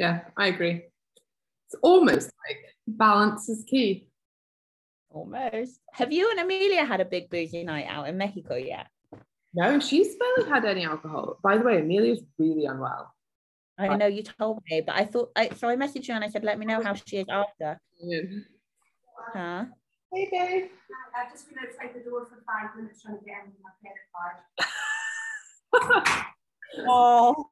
[0.00, 0.84] Yeah, I agree.
[1.66, 4.08] It's almost like balance is key.
[5.10, 5.78] Almost.
[5.92, 8.86] Have you and Amelia had a big boozy night out in Mexico yet?
[9.52, 11.38] No, she's barely had any alcohol.
[11.42, 13.14] By the way, Amelia's really unwell.
[13.76, 16.28] I know you told me, but I thought I so I messaged you and I
[16.28, 17.78] said, let me know how she is after.
[18.02, 18.20] Yeah.
[19.34, 19.66] Huh?
[20.14, 20.70] Hey babe.
[21.14, 24.08] I've just been outside the door for five minutes trying to get in my credit
[24.16, 24.36] card.
[26.88, 27.48] Oh,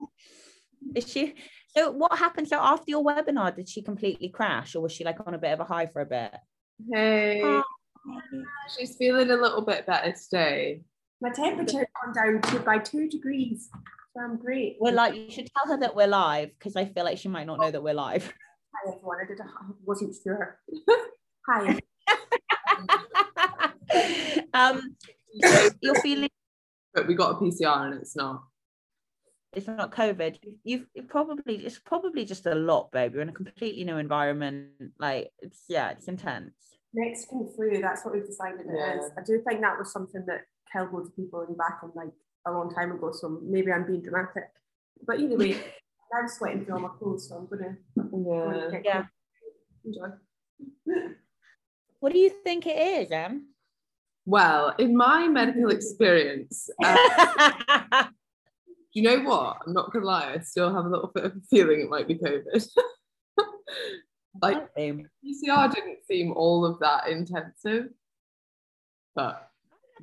[0.95, 1.35] is she?
[1.79, 2.49] So what happened?
[2.49, 5.53] So after your webinar, did she completely crash, or was she like on a bit
[5.53, 6.35] of a high for a bit?
[6.93, 7.41] Hey.
[7.45, 7.63] Oh.
[8.77, 10.81] She's feeling a little bit better today.
[11.21, 13.69] My temperature gone down to by two degrees.
[14.17, 14.77] So I'm great.
[14.81, 17.47] We're like, you should tell her that we're live because I feel like she might
[17.47, 18.25] not know that we're live.
[18.75, 19.19] Hi everyone.
[19.23, 19.45] I, did, I
[19.85, 20.59] wasn't sure.
[21.49, 21.79] Hi.
[24.53, 24.97] um,
[25.43, 26.31] so you're feeling
[26.93, 28.43] But we got a PCR and it's not.
[29.59, 30.39] It's not COVID.
[30.65, 33.13] You've, you've probably it's probably just a lot, babe.
[33.13, 34.71] You're in a completely new environment.
[34.99, 36.53] Like it's yeah, it's intense.
[36.95, 38.99] Mexican flu, that's what we've decided it Yeah.
[38.99, 39.11] is.
[39.19, 40.43] I do think that was something that
[40.73, 42.13] killed loads of people in back in like
[42.47, 43.13] a long time ago.
[43.13, 44.45] So maybe I'm being dramatic.
[45.07, 45.55] But either way,
[46.19, 47.77] I'm sweating through all my clothes, so I'm gonna,
[48.11, 49.05] go and get Yeah.
[49.85, 50.09] Enjoy.
[52.01, 53.49] What do you think it is, Em?
[54.25, 56.95] Well, in my medical experience, uh,
[58.05, 58.09] do
[58.93, 59.59] you know what?
[59.67, 62.09] I'm not gonna lie, I still have a little bit of a feeling it might
[62.09, 62.69] be COVID.
[64.43, 67.89] like PCR didn't seem all of that intensive,
[69.15, 69.51] but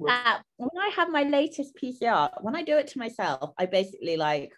[0.08, 4.18] uh, when I have my latest PCR, when I do it to myself, I basically
[4.18, 4.52] like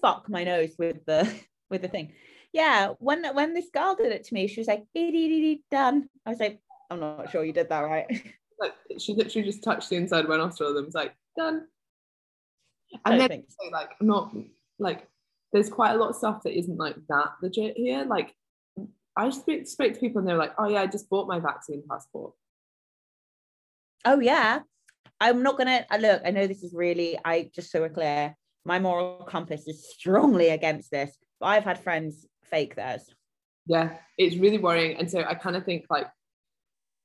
[0.00, 1.30] fuck my nose with the
[1.70, 2.12] with the thing.
[2.52, 5.40] Yeah, when when this girl did it to me, she was like, "Dee, dee, dee,
[5.40, 6.08] dee, done.
[6.26, 8.06] I was like, I'm not sure you did that right.
[8.60, 11.66] like she literally just touched the inside of my nostril and was like, done.
[13.04, 14.34] And then like not
[14.78, 15.06] like
[15.52, 18.04] there's quite a lot of stuff that isn't like that legit here.
[18.04, 18.34] Like
[19.16, 21.82] I speak spoke to people and they're like, oh yeah, I just bought my vaccine
[21.88, 22.32] passport.
[24.04, 24.60] Oh yeah.
[25.20, 26.22] I'm not gonna uh, look.
[26.24, 27.18] I know this is really.
[27.24, 28.36] I just so we're clear.
[28.64, 31.16] My moral compass is strongly against this.
[31.40, 33.04] But I've had friends fake theirs.
[33.66, 34.96] Yeah, it's really worrying.
[34.96, 36.08] And so I kind of think like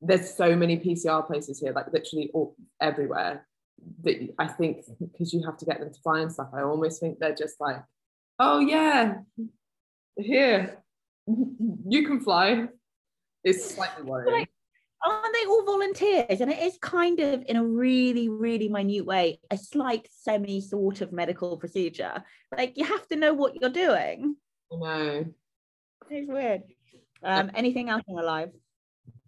[0.02, 3.47] there's so many PCR places here, like literally all everywhere.
[4.04, 7.00] That I think because you have to get them to fly and stuff, I almost
[7.00, 7.78] think they're just like,
[8.40, 9.20] oh yeah,
[10.18, 10.84] here,
[11.28, 12.68] you can fly.
[13.44, 14.48] It's slightly worrying.
[15.06, 16.42] Aren't they all volunteers?
[16.42, 21.02] And it is kind of, in a really, really minute way, a slight semi sort
[21.02, 22.24] of medical procedure.
[22.56, 24.36] Like you have to know what you're doing.
[24.74, 25.26] I know.
[26.10, 26.64] It's weird.
[27.24, 28.50] Um, anything else in your life?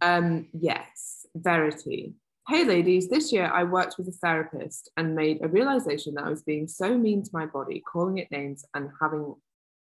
[0.02, 2.14] Um, yes, Verity.
[2.50, 6.32] Hey ladies, this year I worked with a therapist and made a realization that I
[6.32, 9.36] was being so mean to my body, calling it names and having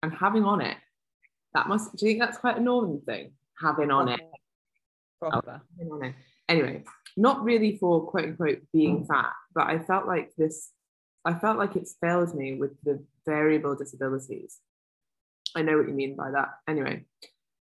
[0.04, 0.76] and having on it.
[1.54, 3.32] That must do you think that's quite a northern thing?
[3.60, 4.20] Having on it.
[5.18, 5.60] Proper.
[5.76, 6.14] having on it.
[6.48, 6.84] Anyway,
[7.16, 9.08] not really for quote unquote being mm.
[9.08, 10.70] fat, but I felt like this,
[11.24, 14.60] I felt like it's failed me with the variable disabilities.
[15.56, 16.50] I know what you mean by that.
[16.68, 17.06] Anyway,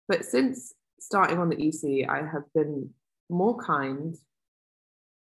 [0.09, 2.91] but since starting on the EC, I have been
[3.31, 4.15] more kind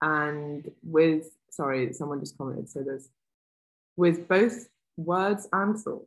[0.02, 3.08] and with, sorry, someone just commented, so there's
[3.96, 6.06] with both words and thoughts.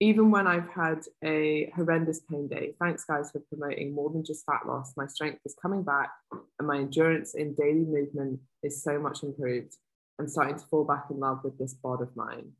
[0.00, 4.46] Even when I've had a horrendous pain day, thanks guys for promoting more than just
[4.46, 4.92] fat loss.
[4.96, 9.74] My strength is coming back and my endurance in daily movement is so much improved.
[10.20, 12.52] I'm starting to fall back in love with this bod of mine.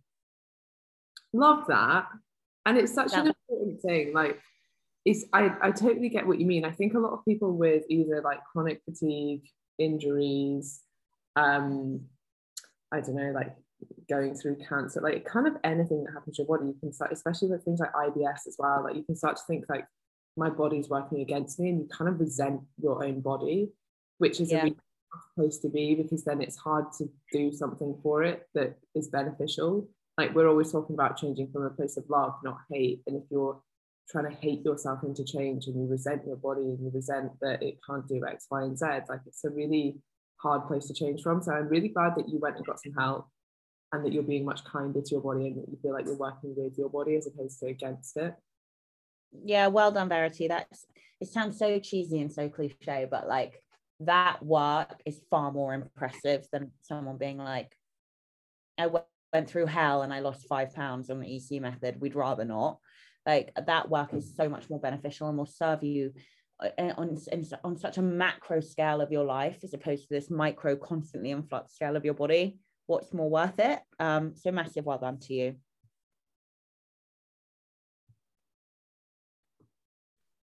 [1.33, 2.09] Love that.
[2.67, 4.13] And it's such an important thing.
[4.13, 4.41] Like,
[5.05, 6.65] it's I, I totally get what you mean.
[6.65, 9.43] I think a lot of people with either like chronic fatigue,
[9.79, 10.81] injuries,
[11.37, 12.03] um,
[12.93, 13.55] I don't know, like
[14.09, 17.13] going through cancer, like kind of anything that happens to your body, you can start,
[17.13, 19.87] especially with things like IBS as well, like you can start to think like
[20.37, 23.71] my body's working against me and you kind of resent your own body,
[24.19, 24.67] which is Yeah.
[24.67, 29.09] a tough to be because then it's hard to do something for it that is
[29.09, 29.89] beneficial.
[30.19, 33.01] like we're always talking about changing from a place of love, not hate.
[33.07, 33.63] And if you're
[34.11, 37.63] trying to hate yourself into change and you resent your body and you resent that
[37.63, 39.99] it can't do X, Y, and Z, like it's a really
[40.39, 41.43] hard place to change from.
[41.43, 43.27] So I'm really glad that you went and got some help
[43.93, 46.17] and that you're being much kinder to your body and that you feel like you're
[46.17, 48.35] working with your body as opposed to against it.
[49.45, 50.49] Yeah, well done, Verity.
[50.49, 50.87] That's
[51.21, 53.61] it sounds so cheesy and so cliche, but like
[54.01, 57.75] that work is far more impressive than someone being like,
[58.79, 62.01] I went through hell and I lost five pounds on the EC method.
[62.01, 62.79] We'd rather not.
[63.29, 66.15] Like that work is so much more beneficial and will serve you
[66.65, 67.19] uh, on,
[67.63, 71.43] on such a macro scale of your life as opposed to this micro, constantly in
[71.43, 72.59] flux scale of your body.
[72.87, 73.81] What's more worth it?
[74.01, 75.57] Um, so massive well done to you.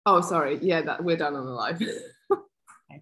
[0.05, 0.59] Oh, sorry.
[0.61, 1.81] Yeah, that we're done on the live.
[1.81, 1.91] okay.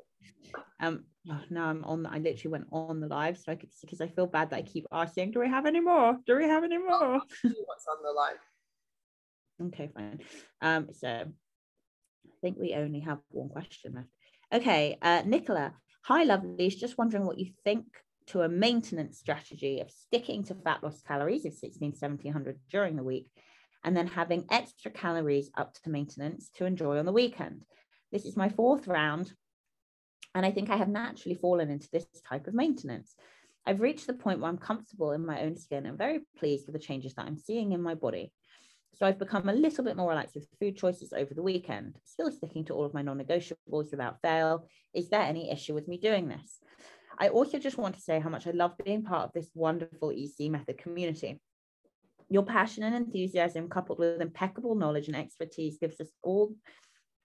[0.80, 2.04] Um, oh, now I'm on.
[2.04, 4.58] the, I literally went on the live, so I could because I feel bad that
[4.58, 6.18] I keep asking, "Do we have any more?
[6.28, 8.38] Do we have any more?" What's on the live?
[9.62, 10.20] Okay, fine.
[10.62, 11.26] Um, so I
[12.42, 14.08] think we only have one question left.
[14.54, 15.74] Okay, uh, Nicola.
[16.04, 16.78] Hi, lovelies.
[16.78, 17.86] Just wondering what you think
[18.28, 23.04] to a maintenance strategy of sticking to fat loss calories of 16, 1700 during the
[23.04, 23.28] week
[23.84, 27.64] and then having extra calories up to maintenance to enjoy on the weekend.
[28.12, 29.32] This is my fourth round,
[30.36, 33.16] and I think I have naturally fallen into this type of maintenance.
[33.66, 36.74] I've reached the point where I'm comfortable in my own skin and very pleased with
[36.74, 38.32] the changes that I'm seeing in my body.
[38.98, 42.32] So I've become a little bit more relaxed with food choices over the weekend, still
[42.32, 44.68] sticking to all of my non negotiables without fail.
[44.96, 46.60] Is there any issue with me doing this?
[47.20, 50.12] I also just want to say how much I love being part of this wonderful
[50.12, 51.40] EC method community.
[52.30, 56.56] Your passion and enthusiasm, coupled with impeccable knowledge and expertise, gives us all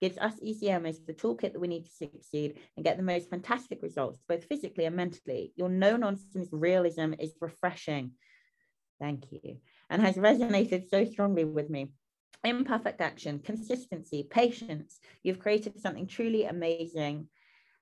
[0.02, 3.80] gives us ECMers the toolkit that we need to succeed and get the most fantastic
[3.82, 5.52] results, both physically and mentally.
[5.56, 8.10] Your no nonsense realism is refreshing.
[9.00, 9.58] Thank you.
[9.90, 11.92] And has resonated so strongly with me.
[12.44, 14.98] Imperfect action, consistency, patience.
[15.22, 17.28] You've created something truly amazing.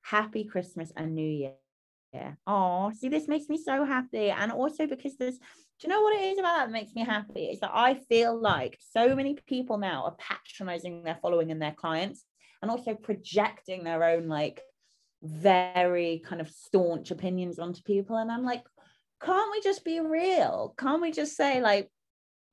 [0.02, 1.52] Happy Christmas and New Year.
[2.12, 2.32] Yeah.
[2.46, 4.30] Oh, see, this makes me so happy.
[4.30, 7.04] And also because there's do you know what it is about that that makes me
[7.04, 7.44] happy?
[7.44, 11.72] Is that I feel like so many people now are patronizing their following and their
[11.72, 12.24] clients
[12.60, 14.60] and also projecting their own like
[15.22, 18.16] very kind of staunch opinions onto people.
[18.16, 18.64] And I'm like,
[19.22, 20.74] can't we just be real?
[20.78, 21.90] Can't we just say, like,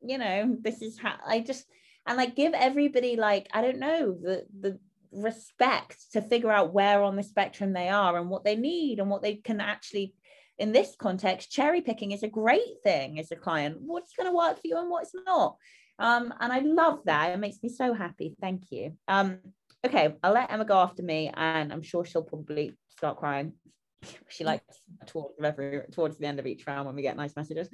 [0.01, 1.65] you know, this is how I just
[2.05, 4.79] and like give everybody like, I don't know, the the
[5.11, 9.09] respect to figure out where on the spectrum they are and what they need and
[9.09, 10.13] what they can actually
[10.59, 13.77] in this context, cherry picking is a great thing as a client.
[13.79, 15.57] What's going to work for you and what's not?
[15.99, 17.31] Um, and I love that.
[17.31, 18.35] It makes me so happy.
[18.41, 18.97] Thank you.
[19.07, 19.39] Um,
[19.85, 23.53] okay, I'll let Emma go after me, and I'm sure she'll probably start crying.
[24.29, 25.33] She likes towards
[25.91, 27.69] towards the end of each round when we get nice messages.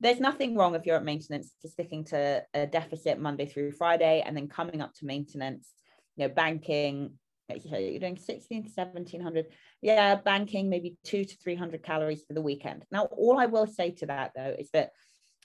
[0.00, 4.22] There's nothing wrong if you're at maintenance to sticking to a deficit Monday through Friday
[4.24, 5.70] and then coming up to maintenance,
[6.16, 7.12] you know, banking,
[7.48, 9.46] you're doing 16 to 1700
[9.82, 13.90] yeah banking maybe two to 300 calories for the weekend now all i will say
[13.90, 14.90] to that though is that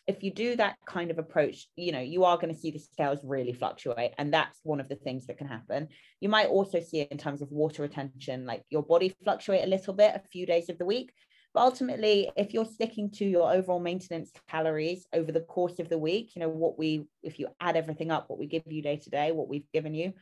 [0.09, 2.79] if you do that kind of approach you know you are going to see the
[2.79, 5.87] scales really fluctuate and that's one of the things that can happen.
[6.19, 9.69] You might also see it in terms of water retention like your body fluctuate a
[9.69, 11.13] little bit a few days of the week.
[11.53, 15.97] But ultimately if you're sticking to your overall maintenance calories over the course of the
[15.97, 18.97] week you know what we if you add everything up what we give you day
[18.97, 20.13] to day what we've given you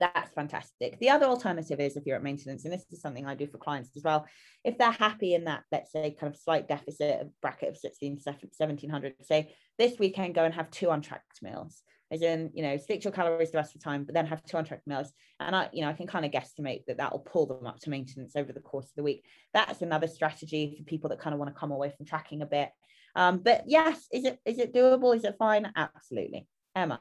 [0.00, 0.98] that's fantastic.
[0.98, 3.58] The other alternative is if you're at maintenance, and this is something I do for
[3.58, 4.26] clients as well,
[4.64, 8.20] if they're happy in that, let's say, kind of slight deficit of bracket of 16,
[8.24, 13.00] 1700, say this weekend go and have two untracked meals, as in, you know, stick
[13.00, 15.12] to your calories the rest of the time, but then have two untracked meals.
[15.38, 17.78] And I, you know, I can kind of guesstimate that that will pull them up
[17.80, 19.26] to maintenance over the course of the week.
[19.52, 22.46] That's another strategy for people that kind of want to come away from tracking a
[22.46, 22.70] bit.
[23.14, 25.14] Um, but yes, is it is it doable?
[25.14, 25.70] Is it fine?
[25.76, 26.46] Absolutely.
[26.74, 27.00] Emma.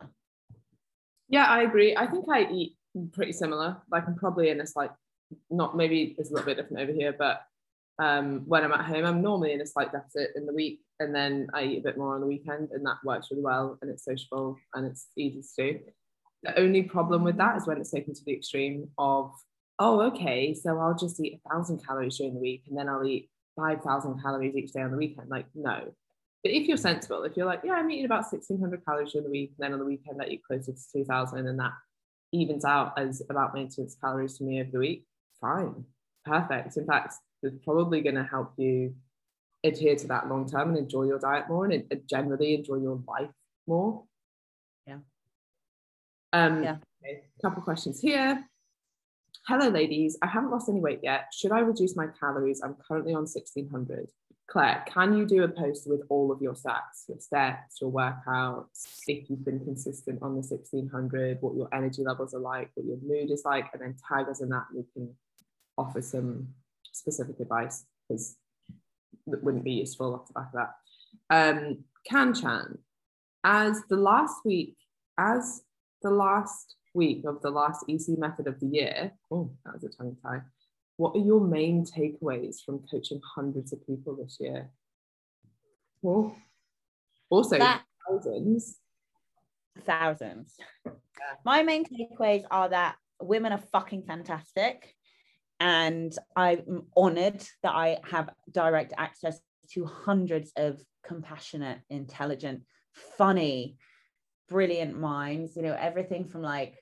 [1.30, 1.96] Yeah, I agree.
[1.96, 2.76] I think I eat
[3.14, 3.78] pretty similar.
[3.92, 4.90] Like I'm probably in a slight,
[5.50, 7.42] not maybe it's a little bit different over here, but
[8.00, 11.14] um, when I'm at home, I'm normally in a slight deficit in the week, and
[11.14, 13.92] then I eat a bit more on the weekend, and that works really well, and
[13.92, 15.80] it's sociable and it's easy to do.
[16.44, 19.32] The only problem with that is when it's taken to the extreme of,
[19.80, 23.06] oh, okay, so I'll just eat a thousand calories during the week, and then I'll
[23.06, 25.30] eat five thousand calories each day on the weekend.
[25.30, 25.94] Like, no.
[26.44, 29.32] But if you're sensible, if you're like, yeah, I'm eating about 1600 calories during the
[29.32, 31.74] week, and then on the weekend I eat closer to 2000, and that
[32.32, 35.06] evens out as about maintenance calories to me over the week,
[35.42, 35.86] fine,
[36.26, 36.78] perfect.
[36.78, 38.96] In fact, it's probably going to help you
[39.64, 43.32] adhere to that long term and enjoy your diet more and generally enjoy your life
[43.68, 44.04] more.
[44.88, 45.00] Yeah.
[46.32, 46.78] Um, yeah.
[47.04, 48.46] Okay, couple questions here.
[49.48, 50.18] Hello, ladies.
[50.22, 51.28] I haven't lost any weight yet.
[51.34, 52.62] Should I reduce my calories?
[52.64, 54.10] I'm currently on 1600.
[54.50, 59.04] Claire, can you do a post with all of your stats, your steps, your workouts,
[59.08, 62.98] if you've been consistent on the 1600, what your energy levels are like, what your
[63.04, 65.14] mood is like, and then tag us in that we can
[65.78, 66.48] offer some
[66.92, 68.38] specific advice because
[69.28, 70.68] that wouldn't be useful off the back of
[71.30, 71.60] that.
[71.60, 72.80] Um, Kanchan,
[73.44, 74.78] as the last week,
[75.20, 75.62] as
[76.02, 79.90] the last week of the last EC method of the year, oh, that was a
[79.90, 80.42] tongue tie
[81.00, 84.70] what are your main takeaways from coaching hundreds of people this year?
[86.02, 86.36] Well,
[87.30, 88.76] also that, thousands.
[89.86, 90.56] Thousands.
[90.86, 90.92] Yeah.
[91.46, 94.94] My main takeaways are that women are fucking fantastic.
[95.62, 99.40] And I'm honored that I have direct access
[99.72, 102.64] to hundreds of compassionate, intelligent,
[103.18, 103.78] funny,
[104.50, 105.56] brilliant minds.
[105.56, 106.76] You know, everything from like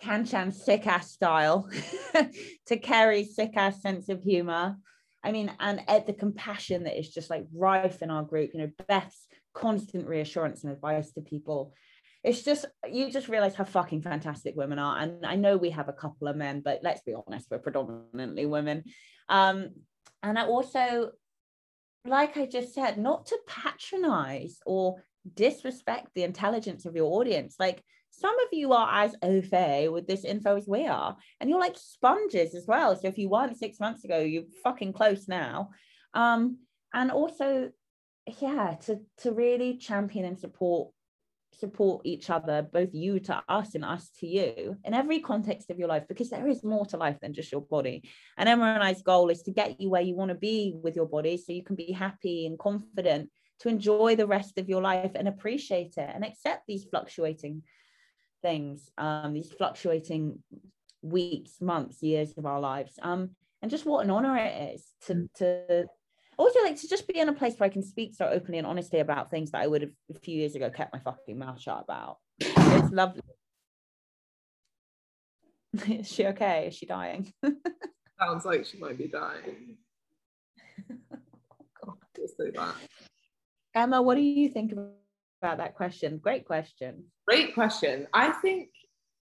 [0.00, 1.68] Kanchan's sick ass style
[2.66, 4.76] to Kerry's sick ass sense of humor.
[5.24, 8.60] I mean, and Ed, the compassion that is just like rife in our group, you
[8.60, 11.74] know, Beth's constant reassurance and advice to people.
[12.22, 14.98] It's just, you just realize how fucking fantastic women are.
[14.98, 18.46] And I know we have a couple of men, but let's be honest, we're predominantly
[18.46, 18.84] women.
[19.28, 19.70] Um,
[20.22, 21.10] and I also,
[22.04, 25.02] like I just said, not to patronize or
[25.34, 27.56] disrespect the intelligence of your audience.
[27.58, 31.50] Like, some of you are as au fait with this info as we are, and
[31.50, 32.96] you're like sponges as well.
[32.96, 35.70] So if you weren't six months ago, you're fucking close now.
[36.14, 36.58] Um,
[36.94, 37.70] and also,
[38.40, 40.90] yeah, to to really champion and support
[41.52, 45.78] support each other, both you to us and us to you, in every context of
[45.78, 48.02] your life, because there is more to life than just your body.
[48.36, 50.96] And Emma and I's goal is to get you where you want to be with
[50.96, 53.30] your body, so you can be happy and confident
[53.60, 57.62] to enjoy the rest of your life and appreciate it and accept these fluctuating
[58.42, 60.42] things, um, these fluctuating
[61.02, 62.98] weeks, months, years of our lives.
[63.02, 63.30] Um,
[63.62, 65.32] and just what an honor it is to mm.
[65.38, 65.86] to
[66.38, 68.66] also like to just be in a place where I can speak so openly and
[68.66, 71.60] honestly about things that I would have a few years ago kept my fucking mouth
[71.60, 72.18] shut about.
[72.38, 73.22] It's lovely.
[75.88, 76.68] is she okay?
[76.68, 77.32] Is she dying?
[78.20, 79.76] Sounds like she might be dying.
[81.86, 82.74] oh, Just say that.
[83.74, 84.92] Emma, what do you think about
[85.42, 86.18] that question?
[86.18, 87.04] Great question.
[87.26, 88.06] Great question.
[88.12, 88.68] I think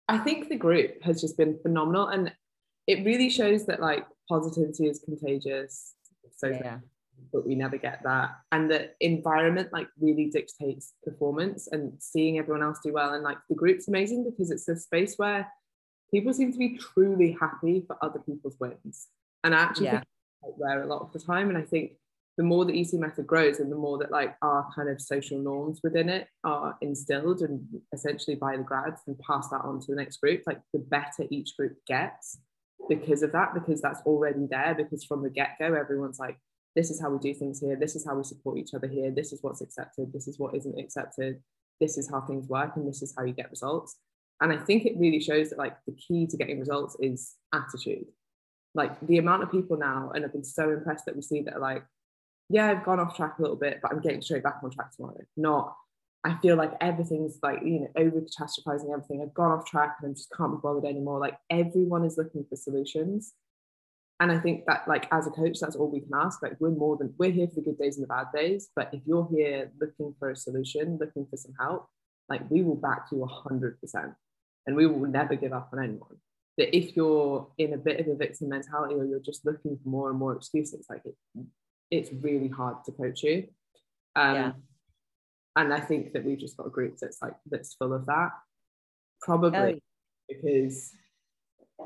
[0.09, 2.33] I think the group has just been phenomenal and
[2.87, 5.95] it really shows that like positivity is contagious.
[6.37, 6.79] So yeah.
[7.33, 8.31] but we never get that.
[8.51, 13.15] And the environment like really dictates performance and seeing everyone else do well.
[13.15, 15.47] And like the group's amazing because it's a space where
[16.13, 19.07] people seem to be truly happy for other people's wins.
[19.45, 20.03] And I actually yeah.
[20.43, 21.51] think there a lot of the time.
[21.51, 21.93] And I think
[22.41, 25.39] the more the EC method grows and the more that like our kind of social
[25.39, 27.63] norms within it are instilled and
[27.93, 31.27] essentially by the grads and pass that on to the next group, like the better
[31.29, 32.39] each group gets
[32.89, 34.75] because of that, because that's already there.
[34.75, 36.39] Because from the get go, everyone's like,
[36.75, 39.11] this is how we do things here, this is how we support each other here,
[39.11, 41.43] this is what's accepted, this is what isn't accepted,
[41.79, 43.99] this is how things work, and this is how you get results.
[44.41, 48.07] And I think it really shows that like the key to getting results is attitude.
[48.75, 51.61] Like the amount of people now, and I've been so impressed that we see that
[51.61, 51.85] like,
[52.51, 54.95] yeah, I've gone off track a little bit, but I'm getting straight back on track
[54.95, 55.23] tomorrow.
[55.37, 55.77] Not,
[56.25, 59.23] I feel like everything's like, you know, over catastrophizing everything.
[59.23, 61.21] I've gone off track and I just can't be bothered anymore.
[61.21, 63.33] Like everyone is looking for solutions.
[64.19, 66.43] And I think that, like, as a coach, that's all we can ask.
[66.43, 68.69] Like, we're more than we're here for the good days and the bad days.
[68.77, 71.89] But if you're here looking for a solution, looking for some help,
[72.29, 74.15] like, we will back you 100%.
[74.67, 76.19] And we will never give up on anyone.
[76.59, 79.89] That if you're in a bit of a victim mentality or you're just looking for
[79.89, 81.17] more and more excuses, like, it,
[81.91, 83.49] it's really hard to coach you.
[84.17, 84.53] Um, yeah.
[85.57, 88.31] And I think that we've just got a group that's like that's full of that,
[89.21, 89.81] probably oh.
[90.29, 90.93] because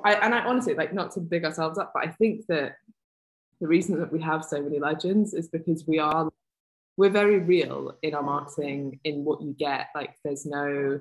[0.05, 2.77] I and I honestly like not to big ourselves up, but I think that
[3.61, 6.29] the reason that we have so many legends is because we are
[6.97, 9.89] we're very real in our marketing in what you get.
[9.95, 11.01] Like there's no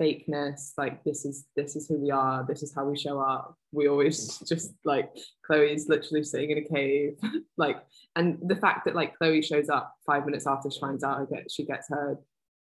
[0.00, 3.56] fakeness like this is this is who we are this is how we show up.
[3.72, 5.10] We always just like
[5.46, 7.14] chloe's literally sitting in a cave
[7.56, 7.82] like
[8.16, 11.64] and the fact that like chloe shows up five minutes after she finds out she
[11.64, 12.18] gets her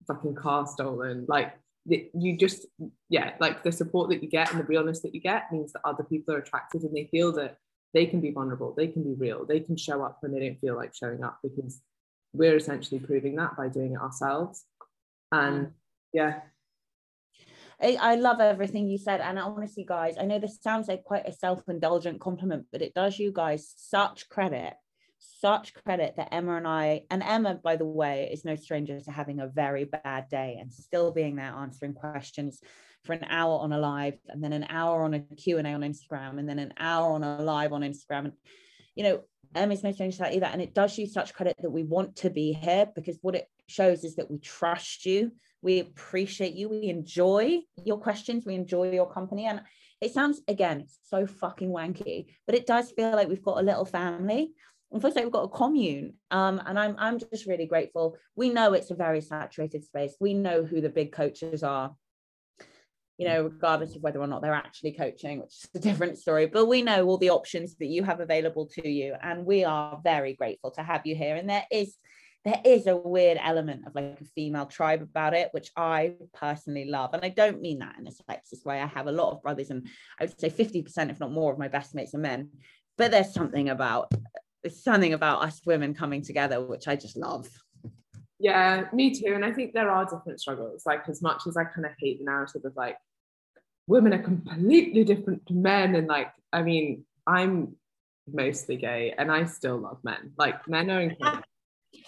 [0.06, 1.54] fucking car stolen like
[1.86, 2.66] you just
[3.08, 5.80] yeah like the support that you get and the realness that you get means that
[5.84, 7.56] other people are attracted and they feel that
[7.92, 10.60] they can be vulnerable they can be real they can show up when they don't
[10.60, 11.80] feel like showing up because
[12.34, 14.64] we're essentially proving that by doing it ourselves.
[15.32, 15.72] And
[16.12, 16.40] yeah
[17.84, 19.20] I, I love everything you said.
[19.20, 22.94] And honestly, guys, I know this sounds like quite a self indulgent compliment, but it
[22.94, 24.74] does you guys such credit
[25.40, 29.10] such credit that Emma and I, and Emma, by the way, is no stranger to
[29.10, 32.60] having a very bad day and still being there answering questions
[33.04, 36.38] for an hour on a live and then an hour on a Q&A on Instagram
[36.38, 38.24] and then an hour on a live on Instagram.
[38.24, 38.32] And,
[38.94, 39.22] you know,
[39.54, 40.46] Emma's no stranger to that either.
[40.46, 43.46] And it does you such credit that we want to be here because what it
[43.66, 45.32] shows is that we trust you,
[45.64, 49.46] we appreciate you, we enjoy your questions, we enjoy your company.
[49.46, 49.62] And
[50.00, 53.86] it sounds again so fucking wanky, but it does feel like we've got a little
[53.86, 54.52] family.
[55.00, 56.14] Feels like we've got a commune.
[56.30, 58.16] Um, and I'm I'm just really grateful.
[58.36, 60.14] We know it's a very saturated space.
[60.20, 61.96] We know who the big coaches are
[63.18, 66.46] you know, regardless of whether or not they're actually coaching, which is a different story.
[66.46, 70.00] But we know all the options that you have available to you, and we are
[70.02, 71.36] very grateful to have you here.
[71.36, 71.96] And there is
[72.44, 76.84] there is a weird element of like a female tribe about it, which I personally
[76.84, 77.14] love.
[77.14, 78.80] And I don't mean that in a sexist way.
[78.80, 79.88] I have a lot of brothers, and
[80.20, 82.50] I would say 50%, if not more, of my best mates are men.
[82.98, 84.12] But there's something about
[84.62, 87.48] there's something about us women coming together, which I just love.
[88.38, 89.34] Yeah, me too.
[89.34, 90.84] And I think there are different struggles.
[90.84, 92.98] Like as much as I kind of hate the narrative of like
[93.86, 97.76] women are completely different to men, and like I mean, I'm
[98.30, 100.32] mostly gay and I still love men.
[100.36, 101.44] Like men are incredible.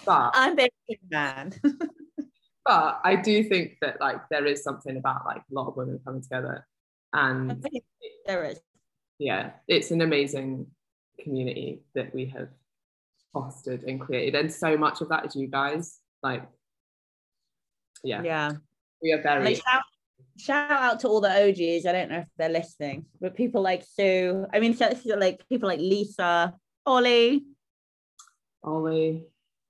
[0.05, 0.71] But I'm big
[1.11, 1.53] man.
[2.65, 6.01] but I do think that like there is something about like a lot of women
[6.05, 6.67] coming together.
[7.13, 7.65] And
[8.27, 8.61] there is.
[9.19, 10.67] Yeah, it's an amazing
[11.21, 12.49] community that we have
[13.33, 14.35] fostered and created.
[14.35, 16.43] And so much of that is you guys like,
[18.03, 18.23] yeah.
[18.23, 18.53] Yeah.
[19.03, 19.45] We are very.
[19.45, 19.83] Like, shout,
[20.39, 21.87] shout out to all the OGs.
[21.87, 24.47] I don't know if they're listening, but people like Sue.
[24.53, 24.77] I mean,
[25.17, 27.45] like people like Lisa, Ollie.
[28.63, 29.25] Ollie,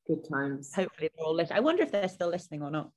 [0.07, 0.75] good times.
[0.75, 1.59] Hopefully they're all listening.
[1.59, 2.91] I wonder if they're still listening or not.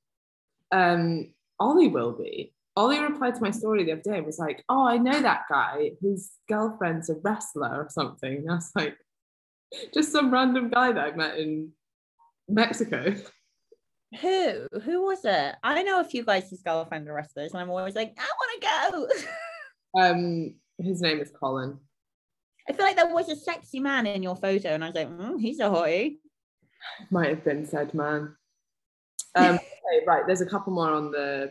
[0.72, 2.52] Um, Ollie will be.
[2.76, 5.42] Ollie replied to my story the other day and was like, Oh, I know that
[5.50, 5.92] guy.
[6.00, 8.36] His girlfriend's a wrestler or something.
[8.36, 8.96] And I was like,
[9.92, 11.72] just some random guy that I met in
[12.48, 13.14] Mexico.
[14.20, 14.66] Who?
[14.82, 15.54] Who was it?
[15.62, 18.62] I know a few guys whose girlfriend are wrestlers, and I'm always like, I want
[18.62, 19.20] to
[19.94, 20.00] go.
[20.00, 21.78] um, his name is Colin.
[22.68, 25.08] I feel like there was a sexy man in your photo, and I was like,
[25.08, 26.16] mm, he's a hottie.
[27.10, 28.36] Might have been said man.
[29.34, 30.26] Um, okay, right.
[30.26, 31.50] There's a couple more on the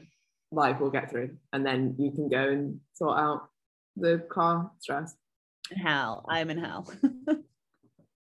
[0.52, 3.50] live we'll get through, and then you can go and sort out
[3.96, 5.16] the car stress.
[5.76, 6.92] Hell, I'm in hell.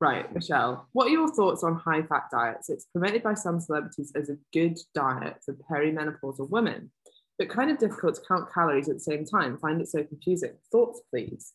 [0.03, 2.69] Right, Michelle, what are your thoughts on high fat diets?
[2.69, 6.91] It's promoted by some celebrities as a good diet for perimenopausal women,
[7.39, 9.59] but kind of difficult to count calories at the same time.
[9.59, 10.55] Find it so confusing.
[10.73, 11.53] Thoughts, please.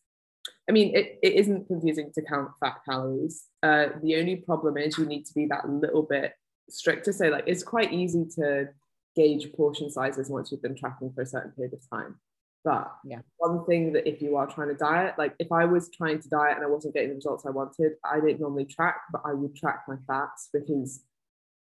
[0.70, 3.46] I mean, it, it isn't confusing to count fat calories.
[3.64, 6.34] Uh, the only problem is you need to be that little bit
[6.70, 7.14] stricter.
[7.14, 8.70] So, like, it's quite easy to
[9.16, 12.20] gauge portion sizes once you've been tracking for a certain period of time.
[12.64, 15.90] But yeah, one thing that if you are trying to diet, like if I was
[15.90, 18.98] trying to diet and I wasn't getting the results I wanted, I didn't normally track,
[19.12, 21.02] but I would track my fats because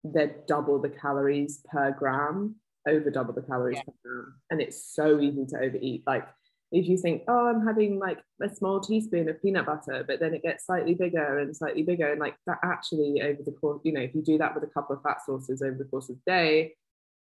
[0.03, 2.55] they're double the calories per gram,
[2.87, 3.83] over double the calories yeah.
[3.83, 4.33] per gram.
[4.51, 6.03] And it's so easy to overeat.
[6.05, 6.27] Like
[6.71, 10.33] if you think, oh, I'm having like a small teaspoon of peanut butter, but then
[10.33, 12.11] it gets slightly bigger and slightly bigger.
[12.11, 14.73] And like that actually over the course, you know, if you do that with a
[14.73, 16.75] couple of fat sources over the course of the day,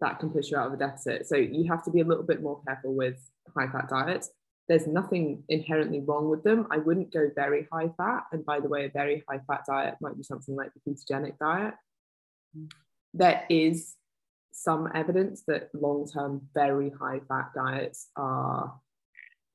[0.01, 1.27] that can push you out of a deficit.
[1.27, 3.17] So you have to be a little bit more careful with
[3.55, 4.29] high fat diets.
[4.67, 6.67] There's nothing inherently wrong with them.
[6.71, 8.23] I wouldn't go very high fat.
[8.31, 11.37] And by the way, a very high fat diet might be something like the ketogenic
[11.39, 11.73] diet.
[12.57, 12.69] Mm.
[13.13, 13.95] There is
[14.51, 18.73] some evidence that long term, very high fat diets are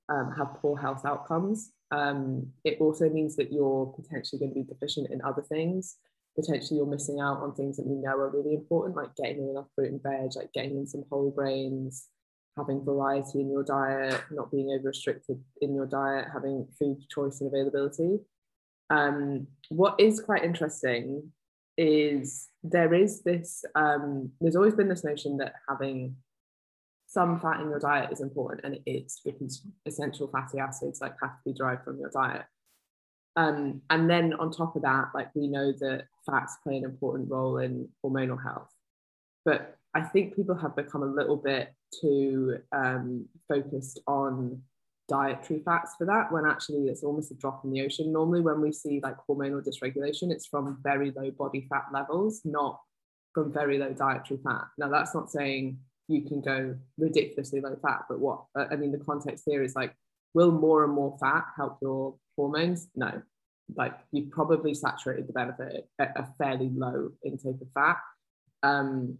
[0.09, 1.73] um, have poor health outcomes.
[1.91, 5.97] Um, it also means that you're potentially going to be deficient in other things.
[6.35, 9.51] Potentially, you're missing out on things that we know are really important, like getting in
[9.51, 12.09] enough fruit and veg, like getting in some whole grains,
[12.57, 17.41] having variety in your diet, not being over restricted in your diet, having food choice
[17.41, 18.19] and availability.
[18.89, 21.33] Um, what is quite interesting
[21.77, 26.17] is there is this, um, there's always been this notion that having
[27.13, 31.15] some fat in your diet is important, and it is because essential fatty acids like
[31.21, 32.45] have to be derived from your diet.
[33.37, 37.31] Um, and then on top of that, like we know that fats play an important
[37.31, 38.71] role in hormonal health.
[39.45, 44.63] But I think people have become a little bit too um, focused on
[45.09, 48.11] dietary fats for that when actually it's almost a drop in the ocean.
[48.11, 52.81] Normally, when we see like hormonal dysregulation, it's from very low body fat levels, not
[53.35, 54.65] from very low dietary fat.
[54.79, 55.79] Now, that's not saying
[56.09, 59.95] you can go ridiculously low fat, but what I mean, the context here is like,
[60.35, 62.89] will more and more fat help your hormones?
[62.95, 63.23] No,
[63.77, 67.99] like you've probably saturated the benefit at a fairly low intake of fat.
[68.63, 69.19] Um,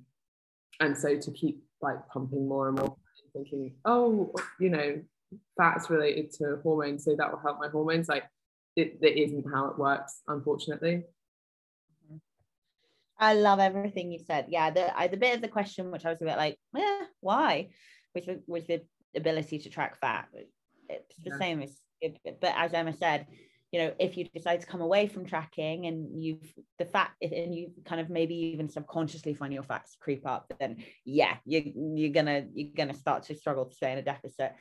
[0.81, 2.97] and so to keep like pumping more and more
[3.33, 5.01] thinking oh you know
[5.57, 8.25] fats related to hormones so that will help my hormones like
[8.77, 11.05] it, it isn't how it works unfortunately
[13.23, 14.47] I love everything you said.
[14.49, 17.03] Yeah, the I, the bit of the question which I was a bit like, yeah,
[17.21, 17.69] why,
[18.15, 18.83] which was the
[19.15, 20.27] ability to track fat.
[20.89, 21.39] It's the yeah.
[21.39, 21.81] same as,
[22.41, 23.29] but as Emma said,
[23.71, 27.55] you know if you decide to come away from tracking and you've the fat and
[27.55, 32.13] you kind of maybe even subconsciously find your fats creep up then yeah you, you're
[32.13, 34.53] gonna you're gonna start to struggle to stay in a deficit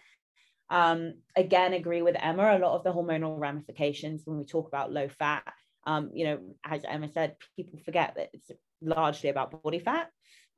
[0.70, 4.94] um, again agree with emma a lot of the hormonal ramifications when we talk about
[4.94, 5.44] low fat
[5.86, 8.52] um, you know as emma said people forget that it's
[8.82, 10.10] largely about body fat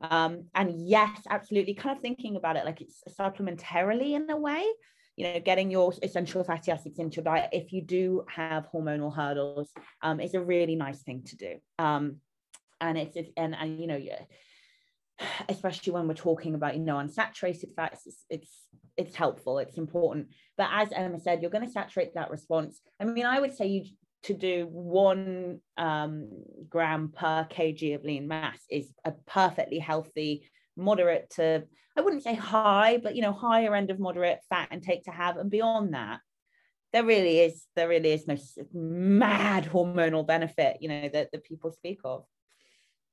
[0.01, 4.65] um, and yes absolutely kind of thinking about it like it's supplementarily in a way
[5.15, 9.15] you know, getting your essential fatty acids into your diet if you do have hormonal
[9.15, 9.71] hurdles
[10.01, 11.55] um, is a really nice thing to do.
[11.77, 12.17] Um,
[12.81, 13.99] and it's, it's and, and you know,
[15.49, 18.51] especially when we're talking about you know unsaturated fats, it's, it's
[18.97, 20.27] it's helpful, it's important.
[20.57, 22.81] But as Emma said, you're going to saturate that response.
[22.99, 23.85] I mean, I would say you
[24.23, 26.29] to do one um,
[26.69, 31.63] gram per kg of lean mass is a perfectly healthy moderate to
[31.95, 35.37] I wouldn't say high, but you know, higher end of moderate fat intake to have.
[35.37, 36.19] And beyond that,
[36.91, 38.37] there really is there really is no
[38.73, 42.25] mad hormonal benefit, you know, that, that people speak of.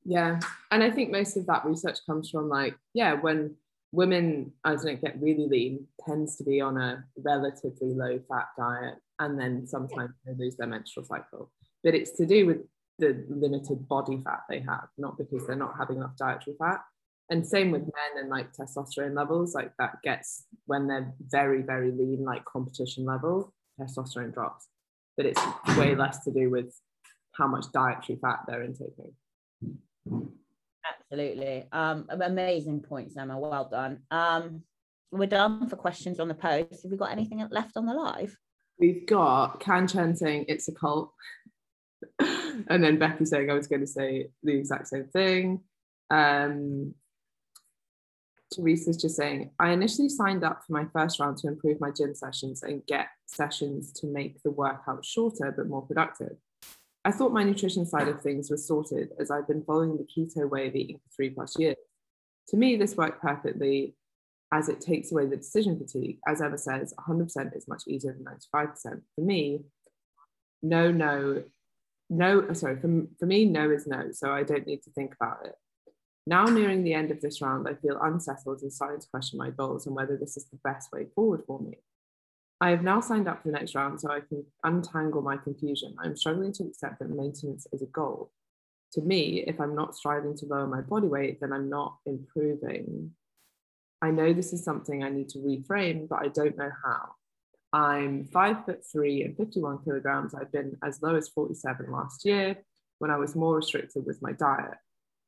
[0.04, 0.40] Yeah.
[0.70, 3.56] And I think most of that research comes from like, yeah, when
[3.92, 8.94] women as don't get really lean tends to be on a relatively low fat diet
[9.18, 11.50] and then sometimes they lose their menstrual cycle.
[11.82, 12.58] But it's to do with
[12.98, 16.80] the limited body fat they have, not because they're not having enough dietary fat.
[17.30, 21.92] And same with men and like testosterone levels like that gets when they're very very
[21.92, 24.66] lean like competition level testosterone drops.
[25.16, 25.42] But it's
[25.76, 26.74] way less to do with
[27.32, 29.12] how much dietary fat they're intaking
[31.10, 31.66] absolutely.
[31.72, 33.38] Um amazing points emma.
[33.38, 34.00] Well done.
[34.10, 34.62] Um
[35.12, 36.82] we're done for questions on the post.
[36.82, 38.36] Have we got anything left on the live?
[38.78, 41.12] We've got Kanchan saying it's a cult.
[42.68, 45.60] And then Becky saying I was going to say the exact same thing.
[46.10, 46.94] Um
[48.52, 52.14] Teresa's just saying, I initially signed up for my first round to improve my gym
[52.14, 56.36] sessions and get sessions to make the workout shorter but more productive.
[57.04, 60.48] I thought my nutrition side of things was sorted as I've been following the keto
[60.48, 61.76] way of eating for three plus years.
[62.48, 63.96] To me, this worked perfectly
[64.52, 66.18] as it takes away the decision fatigue.
[66.26, 69.02] As Emma says, 100% is much easier than 95%.
[69.14, 69.64] For me,
[70.62, 71.44] no, no,
[72.10, 74.10] no, sorry, for, for me, no is no.
[74.12, 75.54] So I don't need to think about it.
[76.26, 79.50] Now, nearing the end of this round, I feel unsettled and starting to question my
[79.50, 81.78] goals and whether this is the best way forward for me.
[82.60, 85.96] I have now signed up for the next round so I can untangle my confusion.
[85.98, 88.30] I'm struggling to accept that maintenance is a goal.
[88.92, 93.12] To me, if I'm not striving to lower my body weight, then I'm not improving.
[94.02, 97.12] I know this is something I need to reframe, but I don't know how.
[97.72, 100.34] I'm five foot three and 51 kilograms.
[100.34, 102.56] I've been as low as 47 last year
[102.98, 104.74] when I was more restricted with my diet.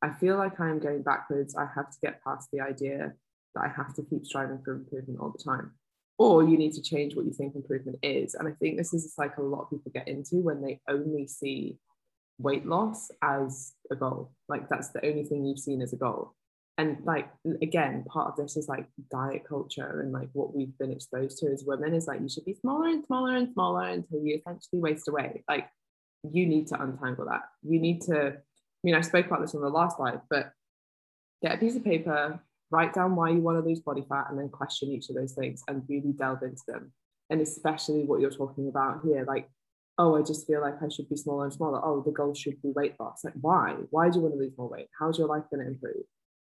[0.02, 1.54] I feel like I am going backwards.
[1.54, 3.12] I have to get past the idea
[3.54, 5.72] that I have to keep striving for improvement all the time.
[6.22, 8.34] Or you need to change what you think improvement is.
[8.34, 10.80] And I think this is a cycle a lot of people get into when they
[10.88, 11.78] only see
[12.38, 14.32] weight loss as a goal.
[14.48, 16.34] Like that's the only thing you've seen as a goal.
[16.78, 17.28] And like
[17.60, 21.50] again, part of this is like diet culture and like what we've been exposed to
[21.50, 24.80] as women is like you should be smaller and smaller and smaller until you essentially
[24.80, 25.42] waste away.
[25.48, 25.68] Like
[26.22, 27.42] you need to untangle that.
[27.62, 30.52] You need to I mean, I spoke about this on the last slide, but
[31.42, 32.40] get a piece of paper,
[32.72, 35.32] write down why you want to lose body fat, and then question each of those
[35.32, 36.92] things and really delve into them.
[37.30, 39.48] And especially what you're talking about here, like,
[39.98, 41.80] oh, I just feel like I should be smaller and smaller.
[41.84, 43.24] Oh, the goal should be weight loss.
[43.24, 43.76] Like, why?
[43.90, 44.88] Why do you want to lose more weight?
[44.98, 46.04] How's your life going to improve?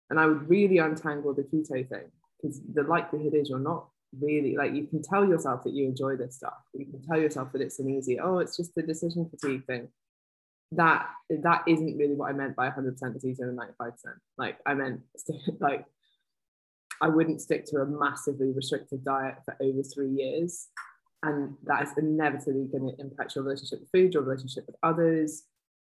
[0.10, 2.12] And I would really untangle the keto thing
[2.42, 3.88] because the likelihood is you're not
[4.22, 6.62] really like you can tell yourself that you enjoy this stuff.
[6.74, 9.90] You can tell yourself that it's an easy, oh, it's just the decision fatigue thing
[10.74, 13.94] that that isn't really what I meant by 100% is easier than 95%.
[14.38, 15.02] Like I meant
[15.60, 15.86] like
[17.02, 20.68] I wouldn't stick to a massively restrictive diet for over three years.
[21.24, 25.44] And that is inevitably going to impact your relationship with food, your relationship with others,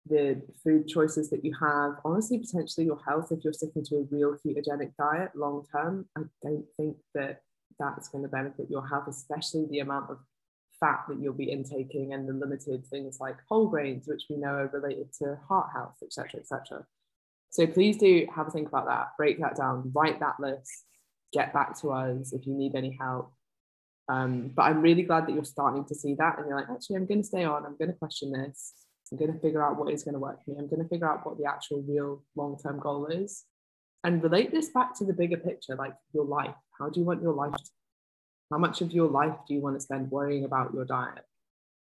[0.06, 4.08] the food choices that you have, honestly, potentially your health if you're sticking to a
[4.12, 6.06] real ketogenic diet long term.
[6.18, 7.42] I don't think that
[7.80, 10.18] that's going to benefit your health, especially the amount of
[10.80, 14.56] fat that you'll be intaking and the limited things like whole grains, which we know
[14.56, 16.86] are related to heart health, etc., etc.
[17.50, 20.86] So please do have a think about that, break that down, write that list,
[21.34, 23.34] get back to us if you need any help.
[24.10, 26.98] Um, but I'm really glad that you're starting to see that and you're like, actually,
[26.98, 28.74] I'm going to stay on, I'm going to question this,
[29.12, 30.90] I'm going to figure out what is going to work for me, I'm going to
[30.90, 33.44] figure out what the actual real long term goal is.
[34.06, 36.56] And relate this back to the bigger picture, like your life.
[36.78, 37.64] How do you want your life to
[38.52, 41.26] how much of your life do you want to spend worrying about your diet?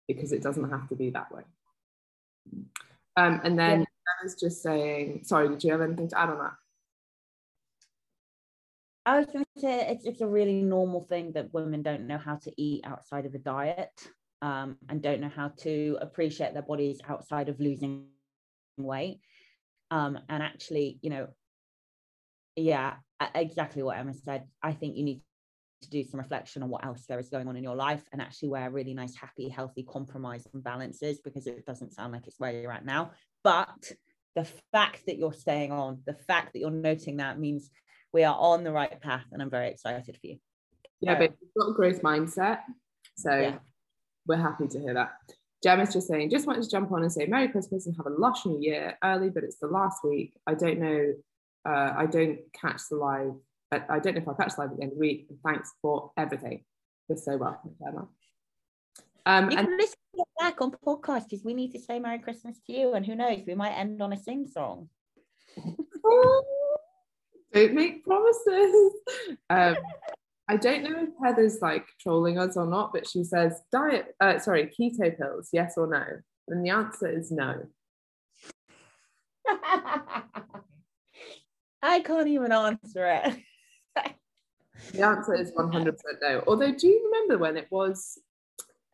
[0.07, 1.43] Because it doesn't have to be that way.
[3.16, 3.86] Um, and then yeah.
[3.86, 6.53] I was just saying, sorry, did you have anything to add on that?
[9.07, 12.18] I was going to say it's, it's a really normal thing that women don't know
[12.18, 13.90] how to eat outside of a diet.
[14.42, 18.07] um, and don't know how to appreciate their bodies outside of losing
[18.78, 19.20] weight.
[19.90, 21.28] Um, and actually, you know,
[22.57, 22.94] yeah,
[23.34, 24.44] exactly what Emma said.
[24.62, 25.22] I think you need
[25.82, 28.20] to do some reflection on what else there is going on in your life and
[28.20, 32.12] actually where a really nice, happy, healthy compromise and balance is because it doesn't sound
[32.12, 33.12] like it's where you're at now.
[33.44, 33.92] But
[34.36, 37.70] the fact that you're staying on, the fact that you're noting that means
[38.12, 40.38] we are on the right path and I'm very excited for you.
[41.00, 42.61] Yeah, but you've got a growth mindset.
[43.16, 43.58] So yeah.
[44.26, 45.12] we're happy to hear that.
[45.62, 48.11] Gemma's just saying, just wanted to jump on and say Merry Christmas and have a
[48.11, 50.32] lush new year early, but it's the last week.
[50.46, 51.14] I don't know,
[51.68, 53.32] uh, I don't catch the live,
[53.72, 55.26] I don't know if I'll catch the live at the end of the week.
[55.28, 56.64] And thanks for everything.
[57.08, 58.08] You're so welcome, Gemma.
[59.26, 59.96] Um, you and- can listen
[60.38, 63.42] back on podcast because we need to say Merry Christmas to you, and who knows,
[63.46, 64.88] we might end on a sing song.
[67.53, 68.92] don't make promises.
[69.48, 69.76] Um,
[70.48, 74.38] I don't know if Heather's like trolling us or not, but she says diet, uh,
[74.38, 76.05] sorry, keto pills, yes or no?
[76.48, 77.66] And the answer is no.
[81.82, 83.36] I can't even answer it.
[84.92, 86.44] the answer is 100% no.
[86.46, 88.18] Although, do you remember when it was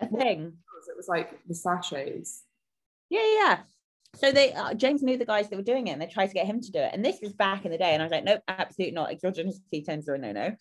[0.00, 0.52] a thing?
[0.88, 2.42] It was like the sachets.
[3.08, 3.58] Yeah, yeah.
[4.14, 6.34] So they uh, James knew the guys that were doing it, and they tried to
[6.34, 6.90] get him to do it.
[6.92, 9.10] And this was back in the day, and I was like, nope, absolutely not.
[9.10, 10.56] Exogenous ketones are a no-no.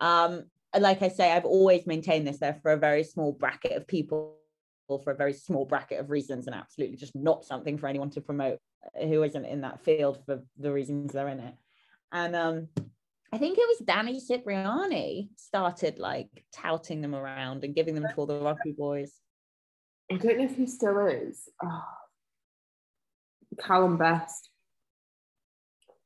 [0.00, 0.44] Um,
[0.78, 2.38] like I say, I've always maintained this.
[2.38, 4.36] They're for a very small bracket of people,
[4.86, 8.20] for a very small bracket of reasons, and absolutely just not something for anyone to
[8.20, 8.58] promote
[9.00, 11.54] who isn't in that field for the reasons they're in it.
[12.12, 12.68] And um,
[13.32, 18.14] I think it was Danny Cipriani started like touting them around and giving them to
[18.16, 19.12] all the rugby boys.
[20.10, 21.48] I don't know if he still is.
[21.62, 21.82] Oh.
[23.60, 24.50] Calum Best.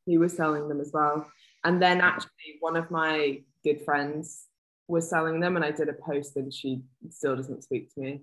[0.06, 1.26] He was selling them as well.
[1.64, 4.46] And then actually one of my good friends
[4.86, 8.20] was selling them and I did a post and she still doesn't speak to me.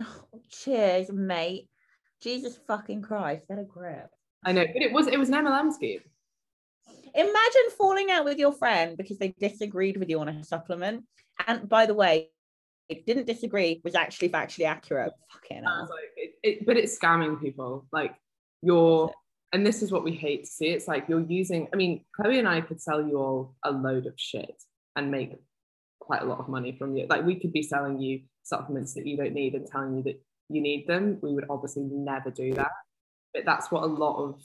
[0.00, 1.68] Oh, cheers, mate.
[2.22, 4.08] Jesus fucking Christ, get a grip.
[4.44, 6.00] I know, but it was it was an MLM scheme.
[7.14, 11.04] Imagine falling out with your friend because they disagreed with you on a supplement.
[11.46, 12.30] And by the way,
[12.88, 15.12] it didn't disagree, was actually factually accurate.
[15.32, 15.64] Fucking.
[15.64, 17.86] Like, it, it, but it's scamming people.
[17.92, 18.14] Like
[18.62, 19.12] you're
[19.52, 20.66] and this is what we hate to see.
[20.66, 24.06] It's like you're using, I mean, Chloe and I could sell you all a load
[24.06, 24.62] of shit
[24.94, 25.32] and make
[26.00, 27.06] quite a lot of money from you.
[27.08, 30.20] Like we could be selling you supplements that you don't need and telling you that
[30.50, 31.18] you need them.
[31.22, 32.72] We would obviously never do that.
[33.32, 34.42] But that's what a lot of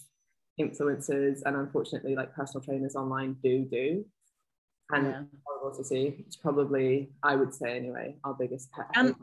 [0.60, 4.06] influencers and unfortunately like personal trainers online do do.
[4.92, 5.22] And yeah.
[5.46, 6.24] horrible to see.
[6.26, 8.88] It's probably, I would say anyway, our biggest pet.
[8.96, 9.16] Um,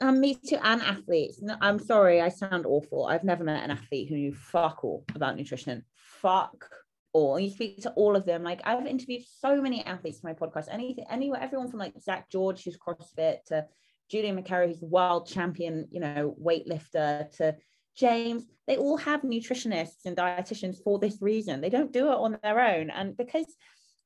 [0.00, 1.40] um, me too, and athletes.
[1.42, 3.06] No, I'm sorry, I sound awful.
[3.06, 5.84] I've never met an athlete who knew fuck all about nutrition.
[6.20, 6.68] Fuck
[7.12, 7.38] all.
[7.38, 8.42] You speak to all of them.
[8.42, 10.66] Like I've interviewed so many athletes for my podcast.
[10.70, 13.66] Anything, anywhere, everyone from like Zack George, who's CrossFit, to
[14.10, 17.56] Julian McCarry, who's world champion, you know, weightlifter, to
[17.96, 18.44] James.
[18.68, 21.60] They all have nutritionists and dietitians for this reason.
[21.60, 23.46] They don't do it on their own, and because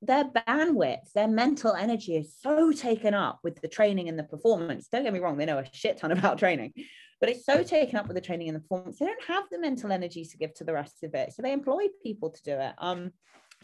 [0.03, 4.88] their bandwidth, their mental energy is so taken up with the training and the performance.
[4.88, 6.72] Don't get me wrong, they know a shit ton about training,
[7.20, 9.61] but it's so taken up with the training and the performance, they don't have the
[9.61, 11.32] mental energy to give to the rest of it.
[11.32, 12.74] So they employ people to do it.
[12.78, 13.12] Um,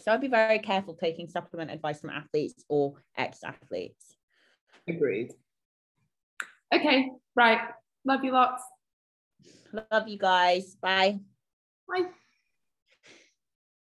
[0.00, 4.16] so I'd be very careful taking supplement advice from athletes or ex-athletes.
[4.86, 5.32] Agreed.
[6.72, 7.60] Okay, right.
[8.04, 8.62] Love you lots.
[9.90, 10.76] Love you guys.
[10.76, 11.18] Bye.
[11.88, 12.08] Bye.